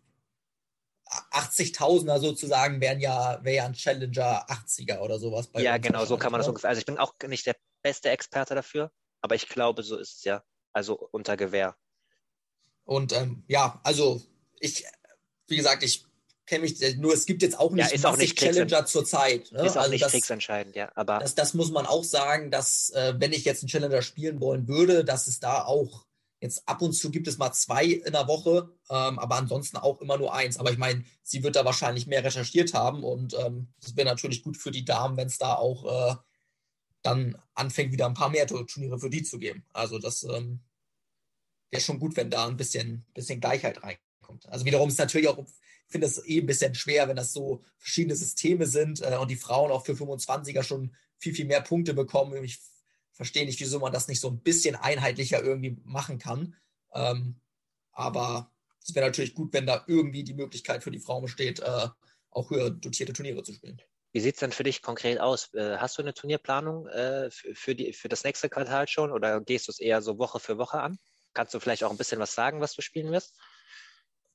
[1.31, 5.49] 80.000er sozusagen wären ja, wäre ja ein Challenger 80er oder sowas.
[5.55, 6.69] ja, genau, so kann man das ungefähr.
[6.69, 10.23] Also ich bin auch nicht der beste Experte dafür, aber ich glaube, so ist es
[10.23, 10.43] ja.
[10.71, 11.75] Also unter Gewehr.
[12.83, 14.21] Und ähm, ja, also
[14.59, 14.85] ich,
[15.47, 16.05] wie gesagt, ich
[16.49, 19.51] kenne mich, nur es gibt jetzt auch nicht, ja, ist auch nicht Challenger zur Zeit.
[19.51, 19.65] Ne?
[19.65, 20.91] Ist auch also nicht das, kriegsentscheidend, ja.
[20.95, 24.41] Aber das, das muss man auch sagen, dass äh, wenn ich jetzt einen Challenger spielen
[24.41, 26.05] wollen würde, dass es da auch
[26.41, 30.01] jetzt ab und zu gibt es mal zwei in der Woche, ähm, aber ansonsten auch
[30.01, 30.57] immer nur eins.
[30.57, 34.43] Aber ich meine, sie wird da wahrscheinlich mehr recherchiert haben und ähm, das wäre natürlich
[34.43, 36.15] gut für die Damen, wenn es da auch äh,
[37.01, 39.65] dann anfängt, wieder ein paar mehr Turniere für die zu geben.
[39.73, 40.61] Also das ähm,
[41.71, 44.08] wäre schon gut, wenn da ein bisschen, bisschen Gleichheit reinkommt.
[44.47, 45.37] Also wiederum ist natürlich auch
[45.89, 49.31] ich finde es eh ein bisschen schwer, wenn das so verschiedene Systeme sind äh, und
[49.31, 52.43] die Frauen auch für 25er schon viel, viel mehr Punkte bekommen.
[52.43, 52.59] Ich
[53.11, 56.55] verstehe nicht, wieso man das nicht so ein bisschen einheitlicher irgendwie machen kann.
[56.93, 57.41] Ähm,
[57.91, 58.51] aber
[58.85, 61.87] es wäre natürlich gut, wenn da irgendwie die Möglichkeit für die Frauen besteht, äh,
[62.29, 63.81] auch höher dotierte Turniere zu spielen.
[64.11, 65.51] Wie sieht es denn für dich konkret aus?
[65.55, 69.67] Äh, hast du eine Turnierplanung äh, für, die, für das nächste Quartal schon oder gehst
[69.67, 70.99] du es eher so Woche für Woche an?
[71.33, 73.35] Kannst du vielleicht auch ein bisschen was sagen, was du spielen wirst?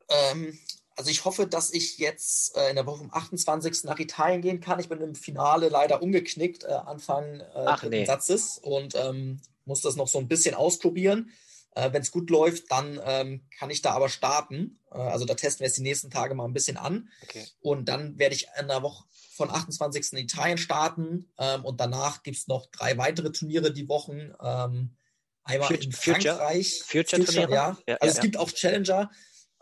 [0.09, 0.59] Ähm,
[0.97, 3.85] also ich hoffe, dass ich jetzt äh, in der Woche vom 28.
[3.85, 4.79] nach Italien gehen kann.
[4.79, 8.05] Ich bin im Finale leider umgeknickt, äh, Anfang äh, Ach, nee.
[8.05, 11.31] Satzes und ähm, muss das noch so ein bisschen ausprobieren.
[11.75, 14.81] Äh, Wenn es gut läuft, dann ähm, kann ich da aber starten.
[14.93, 17.09] Äh, also da testen wir jetzt die nächsten Tage mal ein bisschen an.
[17.23, 17.45] Okay.
[17.61, 20.13] Und dann werde ich in der Woche von 28.
[20.13, 21.33] in Italien starten.
[21.39, 24.33] Ähm, und danach gibt es noch drei weitere Turniere die Wochen.
[24.41, 24.97] Ähm,
[25.43, 26.83] einmal Future, in Frankreich.
[26.85, 27.79] Future, Future Turniere, ja.
[27.89, 27.97] ja.
[27.97, 29.11] Also ja, es gibt auch Challenger.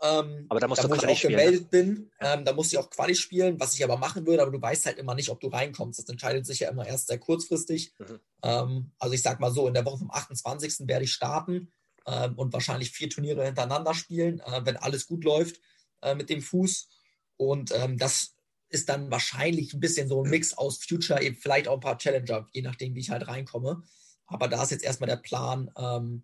[0.03, 2.71] Ähm, aber da musst da, du wo ich auch spielen, gemeldet bin, ähm, da muss
[2.73, 5.29] ich auch Quali spielen, was ich aber machen würde, aber du weißt halt immer nicht,
[5.29, 5.97] ob du reinkommst.
[5.97, 7.93] Das entscheidet sich ja immer erst sehr kurzfristig.
[7.97, 8.19] Mhm.
[8.43, 10.87] Ähm, also ich sag mal so, in der Woche vom 28.
[10.87, 11.71] werde ich starten
[12.05, 15.61] ähm, und wahrscheinlich vier Turniere hintereinander spielen, äh, wenn alles gut läuft
[16.01, 16.89] äh, mit dem Fuß.
[17.37, 18.35] Und ähm, das
[18.67, 21.97] ist dann wahrscheinlich ein bisschen so ein Mix aus Future, eben vielleicht auch ein paar
[21.97, 23.83] Challenger, je nachdem, wie ich halt reinkomme.
[24.25, 26.23] Aber da ist jetzt erstmal der Plan, ähm,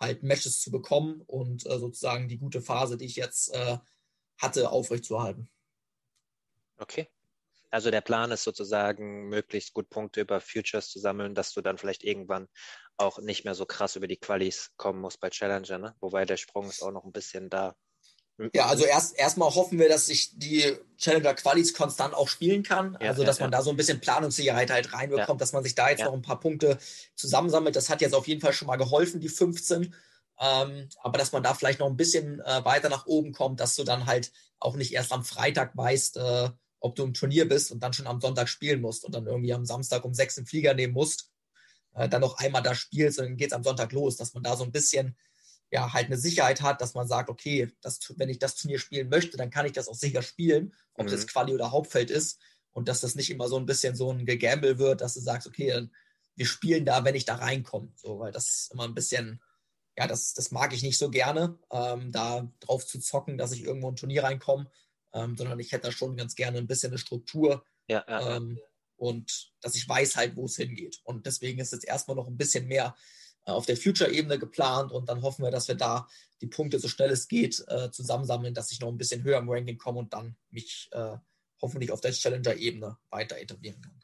[0.00, 3.78] halt Matches zu bekommen und äh, sozusagen die gute Phase, die ich jetzt äh,
[4.38, 5.50] hatte, aufrechtzuerhalten.
[6.78, 7.08] Okay.
[7.70, 11.76] Also der Plan ist sozusagen, möglichst gut Punkte über Futures zu sammeln, dass du dann
[11.76, 12.48] vielleicht irgendwann
[12.96, 15.94] auch nicht mehr so krass über die Qualis kommen musst bei Challenger, ne?
[16.00, 17.76] Wobei der Sprung ist auch noch ein bisschen da.
[18.54, 22.96] Ja, also erst erstmal hoffen wir, dass ich die Challenger Qualis konstant auch spielen kann.
[23.00, 23.58] Ja, also dass ja, man ja.
[23.58, 26.38] da so ein bisschen Planungssicherheit halt reinbekommt, dass man sich da jetzt noch ein paar
[26.38, 26.78] Punkte
[27.16, 27.74] zusammensammelt.
[27.74, 29.94] Das hat jetzt auf jeden Fall schon mal geholfen, die 15.
[30.40, 33.74] Ähm, aber dass man da vielleicht noch ein bisschen äh, weiter nach oben kommt, dass
[33.74, 34.30] du dann halt
[34.60, 38.06] auch nicht erst am Freitag weißt, äh, ob du im Turnier bist und dann schon
[38.06, 41.32] am Sonntag spielen musst und dann irgendwie am Samstag um sechs den Flieger nehmen musst,
[41.94, 44.44] äh, dann noch einmal da spielst und dann geht es am Sonntag los, dass man
[44.44, 45.16] da so ein bisschen
[45.70, 49.08] ja, halt eine Sicherheit hat, dass man sagt, okay, das, wenn ich das Turnier spielen
[49.08, 51.10] möchte, dann kann ich das auch sicher spielen, ob mhm.
[51.10, 52.40] das Quali oder Hauptfeld ist.
[52.72, 55.46] Und dass das nicht immer so ein bisschen so ein Gegamble wird, dass du sagst,
[55.46, 55.88] okay,
[56.36, 57.92] wir spielen da, wenn ich da reinkomme.
[57.96, 59.42] So, weil das ist immer ein bisschen,
[59.96, 63.64] ja, das, das mag ich nicht so gerne, ähm, da drauf zu zocken, dass ich
[63.64, 64.70] irgendwo ein Turnier reinkomme,
[65.12, 67.64] ähm, sondern ich hätte da schon ganz gerne ein bisschen eine Struktur.
[67.88, 68.58] Ja, ja, ähm,
[68.96, 71.00] und dass ich weiß halt, wo es hingeht.
[71.04, 72.96] Und deswegen ist jetzt erstmal noch ein bisschen mehr
[73.52, 76.08] auf der Future-Ebene geplant und dann hoffen wir, dass wir da
[76.40, 79.50] die Punkte so schnell es geht äh, zusammensammeln, dass ich noch ein bisschen höher im
[79.50, 81.16] Ranking komme und dann mich äh,
[81.60, 83.98] hoffentlich auf der Challenger-Ebene weiter etablieren kann.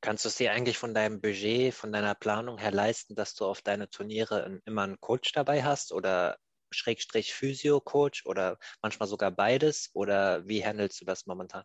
[0.00, 3.46] Kannst du es dir eigentlich von deinem Budget, von deiner Planung her leisten, dass du
[3.46, 6.38] auf deine Turniere immer einen Coach dabei hast oder
[6.70, 9.90] Schrägstrich Physio-Coach oder manchmal sogar beides?
[9.94, 11.64] Oder wie handelst du das momentan?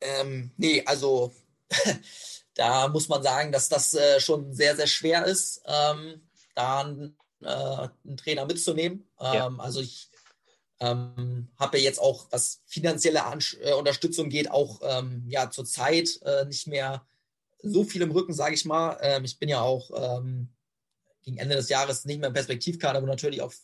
[0.00, 1.32] Ähm, nee, also
[2.60, 6.20] da muss man sagen, dass das äh, schon sehr, sehr schwer ist, ähm,
[6.54, 9.08] da einen, äh, einen, Trainer mitzunehmen.
[9.18, 9.54] Ähm, ja.
[9.56, 10.10] Also ich
[10.78, 16.20] ähm, habe ja jetzt auch, was finanzielle An äh, Unterstützung geht, auch ähm, ja zurzeit
[16.20, 17.06] äh, nicht mehr
[17.62, 18.98] so viel im Rücken, sage ich mal.
[19.00, 20.50] Ähm, ich bin ja auch ähm,
[21.22, 23.54] gegen Ende des Jahres nicht mehr im Perspektivkader, wo natürlich auch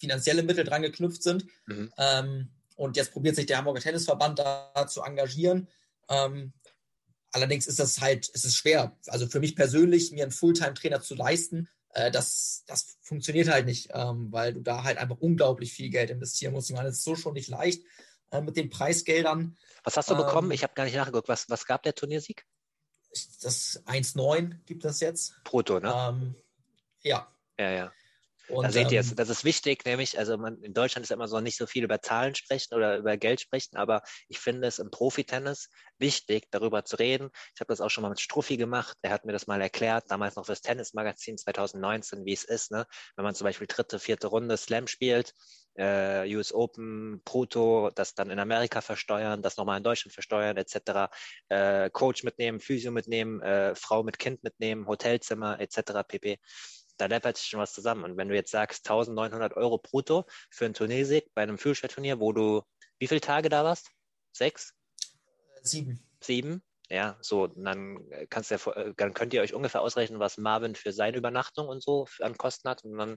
[0.00, 1.46] finanzielle Mittel dran geknüpft sind.
[1.66, 2.48] Mhm.
[2.74, 5.68] und jetzt probiert sich der Hamburger Tennisverband da zu engagieren.
[6.08, 6.52] Ähm,
[7.34, 8.96] Allerdings ist das halt, es ist schwer.
[9.08, 13.88] Also für mich persönlich, mir einen Fulltime-Trainer zu leisten, äh, das, das funktioniert halt nicht,
[13.92, 16.70] ähm, weil du da halt einfach unglaublich viel Geld investieren musst.
[16.70, 17.82] Ich meine, es ist so schon nicht leicht
[18.30, 19.56] äh, mit den Preisgeldern.
[19.82, 20.52] Was hast du ähm, bekommen?
[20.52, 21.26] Ich habe gar nicht nachgeguckt.
[21.26, 22.46] Was, was gab der Turniersieg?
[23.42, 25.34] Das 1,9 gibt das jetzt.
[25.42, 25.92] Brutto, ne?
[25.92, 26.36] Ähm,
[27.02, 27.26] ja.
[27.58, 27.92] Ja, ja.
[28.48, 31.28] Und, da seht ihr es, das ist wichtig, nämlich, also man, in Deutschland ist immer
[31.28, 34.78] so nicht so viel über Zahlen sprechen oder über Geld sprechen, aber ich finde es
[34.78, 37.30] im Profitennis wichtig, darüber zu reden.
[37.54, 40.04] Ich habe das auch schon mal mit Struffi gemacht, der hat mir das mal erklärt,
[40.08, 42.86] damals noch fürs Tennismagazin 2019, wie es ist, ne?
[43.16, 45.32] wenn man zum Beispiel dritte, vierte Runde Slam spielt,
[45.76, 51.10] äh, US Open, Proto, das dann in Amerika versteuern, das nochmal in Deutschland versteuern, etc.
[51.48, 56.04] Äh, Coach mitnehmen, Physio mitnehmen, äh, Frau mit Kind mitnehmen, Hotelzimmer, etc.
[56.06, 56.38] pp.
[56.96, 58.04] Da läppert sich schon was zusammen.
[58.04, 62.32] Und wenn du jetzt sagst, 1900 Euro brutto für ein Turniersieg bei einem Fühlschwerturnier, wo
[62.32, 62.62] du
[62.98, 63.90] wie viele Tage da warst?
[64.32, 64.74] Sechs?
[65.62, 66.00] Sieben.
[66.20, 66.62] Sieben?
[66.90, 68.58] Ja, so, dann kannst ja,
[68.96, 72.68] dann könnt ihr euch ungefähr ausrechnen, was Marvin für seine Übernachtung und so an Kosten
[72.68, 72.84] hat.
[72.84, 73.16] Und dann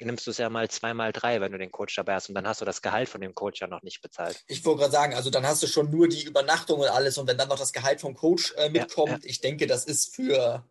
[0.00, 2.28] nimmst du es ja mal zweimal drei, wenn du den Coach dabei hast.
[2.28, 4.42] Und dann hast du das Gehalt von dem Coach ja noch nicht bezahlt.
[4.48, 7.16] Ich wollte gerade sagen, also dann hast du schon nur die Übernachtung und alles.
[7.16, 9.24] Und wenn dann noch das Gehalt vom Coach äh, mitkommt, ja, ja.
[9.24, 10.64] ich denke, das ist für,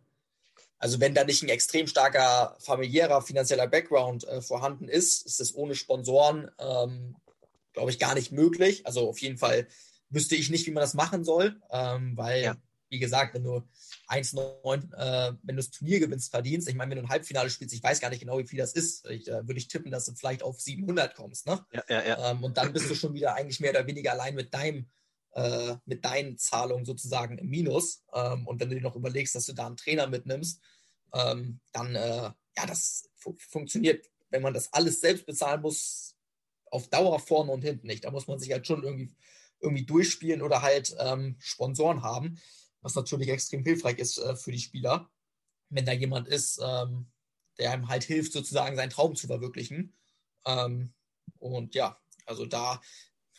[0.86, 5.56] also wenn da nicht ein extrem starker familiärer, finanzieller Background äh, vorhanden ist, ist es
[5.56, 7.16] ohne Sponsoren, ähm,
[7.74, 8.86] glaube ich, gar nicht möglich.
[8.86, 9.68] Also auf jeden Fall
[10.12, 12.56] wüsste ich nicht, wie man das machen soll, ähm, weil, ja.
[12.90, 13.64] wie gesagt, wenn du
[14.10, 17.74] 1,9, äh, wenn du das Turnier gewinnst, verdienst, ich meine, wenn du ein Halbfinale spielst,
[17.74, 20.06] ich weiß gar nicht genau, wie viel das ist, ich, äh, würde ich tippen, dass
[20.06, 21.66] du vielleicht auf 700 kommst, ne?
[21.74, 22.30] Ja, ja, ja.
[22.30, 24.86] Ähm, und dann bist du schon wieder eigentlich mehr oder weniger allein mit deinem
[25.36, 28.04] äh, mit deinen Zahlungen sozusagen im Minus.
[28.14, 30.62] Ähm, und wenn du dir noch überlegst, dass du da einen Trainer mitnimmst,
[31.16, 36.16] ähm, dann, äh, ja, das fu funktioniert, wenn man das alles selbst bezahlen muss,
[36.70, 38.04] auf Dauer vorne und hinten nicht.
[38.04, 39.16] Da muss man sich halt schon irgendwie
[39.60, 42.40] irgendwie durchspielen oder halt ähm, Sponsoren haben,
[42.82, 45.10] was natürlich extrem hilfreich ist äh, für die Spieler,
[45.70, 47.08] wenn da jemand ist, ähm,
[47.58, 49.94] der einem halt hilft, sozusagen seinen Traum zu verwirklichen.
[50.46, 50.94] Ähm,
[51.40, 52.82] und ja, also da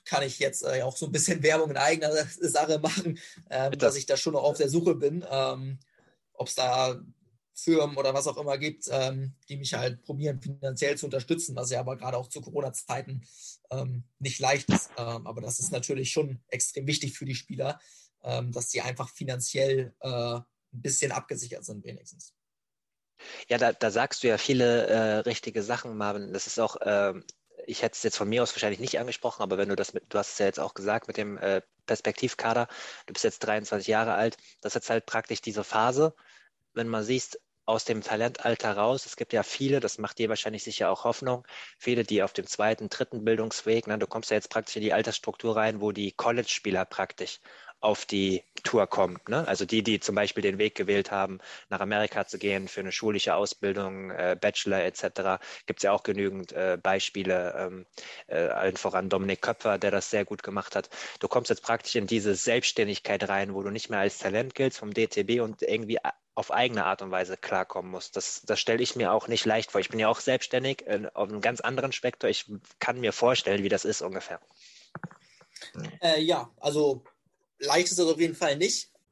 [0.04, 3.18] kann ich jetzt äh, auch so ein bisschen Werbung in eigener Sache machen,
[3.50, 5.78] äh, dass ich da schon noch auf der Suche bin, ähm,
[6.32, 7.00] ob es da
[7.56, 11.70] Firmen oder was auch immer gibt, ähm, die mich halt probieren, finanziell zu unterstützen, was
[11.70, 13.26] ja aber gerade auch zu Corona-Zeiten
[13.70, 14.90] ähm, nicht leicht ist.
[14.98, 17.80] Ähm, aber das ist natürlich schon extrem wichtig für die Spieler,
[18.22, 22.34] ähm, dass sie einfach finanziell äh, ein bisschen abgesichert sind, wenigstens.
[23.48, 26.34] Ja, da, da sagst du ja viele äh, richtige Sachen, Marvin.
[26.34, 27.14] Das ist auch, äh,
[27.66, 30.04] ich hätte es jetzt von mir aus wahrscheinlich nicht angesprochen, aber wenn du das mit,
[30.10, 32.68] du hast es ja jetzt auch gesagt mit dem äh, Perspektivkader,
[33.06, 36.14] du bist jetzt 23 Jahre alt, das ist jetzt halt praktisch diese Phase,
[36.74, 39.06] wenn man siehst, aus dem Talentalter raus.
[39.06, 41.46] Es gibt ja viele, das macht dir wahrscheinlich sicher auch Hoffnung,
[41.78, 44.92] viele, die auf dem zweiten, dritten Bildungsweg, ne, du kommst ja jetzt praktisch in die
[44.92, 47.40] Altersstruktur rein, wo die College-Spieler praktisch
[47.80, 49.28] auf die Tour kommt.
[49.28, 49.46] Ne?
[49.46, 51.38] Also die, die zum Beispiel den Weg gewählt haben,
[51.68, 56.02] nach Amerika zu gehen für eine schulische Ausbildung, äh, Bachelor etc., gibt es ja auch
[56.02, 57.86] genügend äh, Beispiele, ähm,
[58.28, 60.88] äh, allen voran Dominik Köpfer, der das sehr gut gemacht hat.
[61.20, 64.78] Du kommst jetzt praktisch in diese Selbstständigkeit rein, wo du nicht mehr als Talent giltst
[64.78, 65.98] vom DTB und irgendwie
[66.36, 68.12] auf eigene Art und Weise klarkommen muss.
[68.12, 69.80] Das, das stelle ich mir auch nicht leicht vor.
[69.80, 72.30] Ich bin ja auch selbstständig äh, auf einem ganz anderen Spektrum.
[72.30, 72.44] Ich
[72.78, 74.38] kann mir vorstellen, wie das ist ungefähr.
[76.02, 77.02] Äh, ja, also
[77.58, 78.90] leicht ist das auf jeden Fall nicht.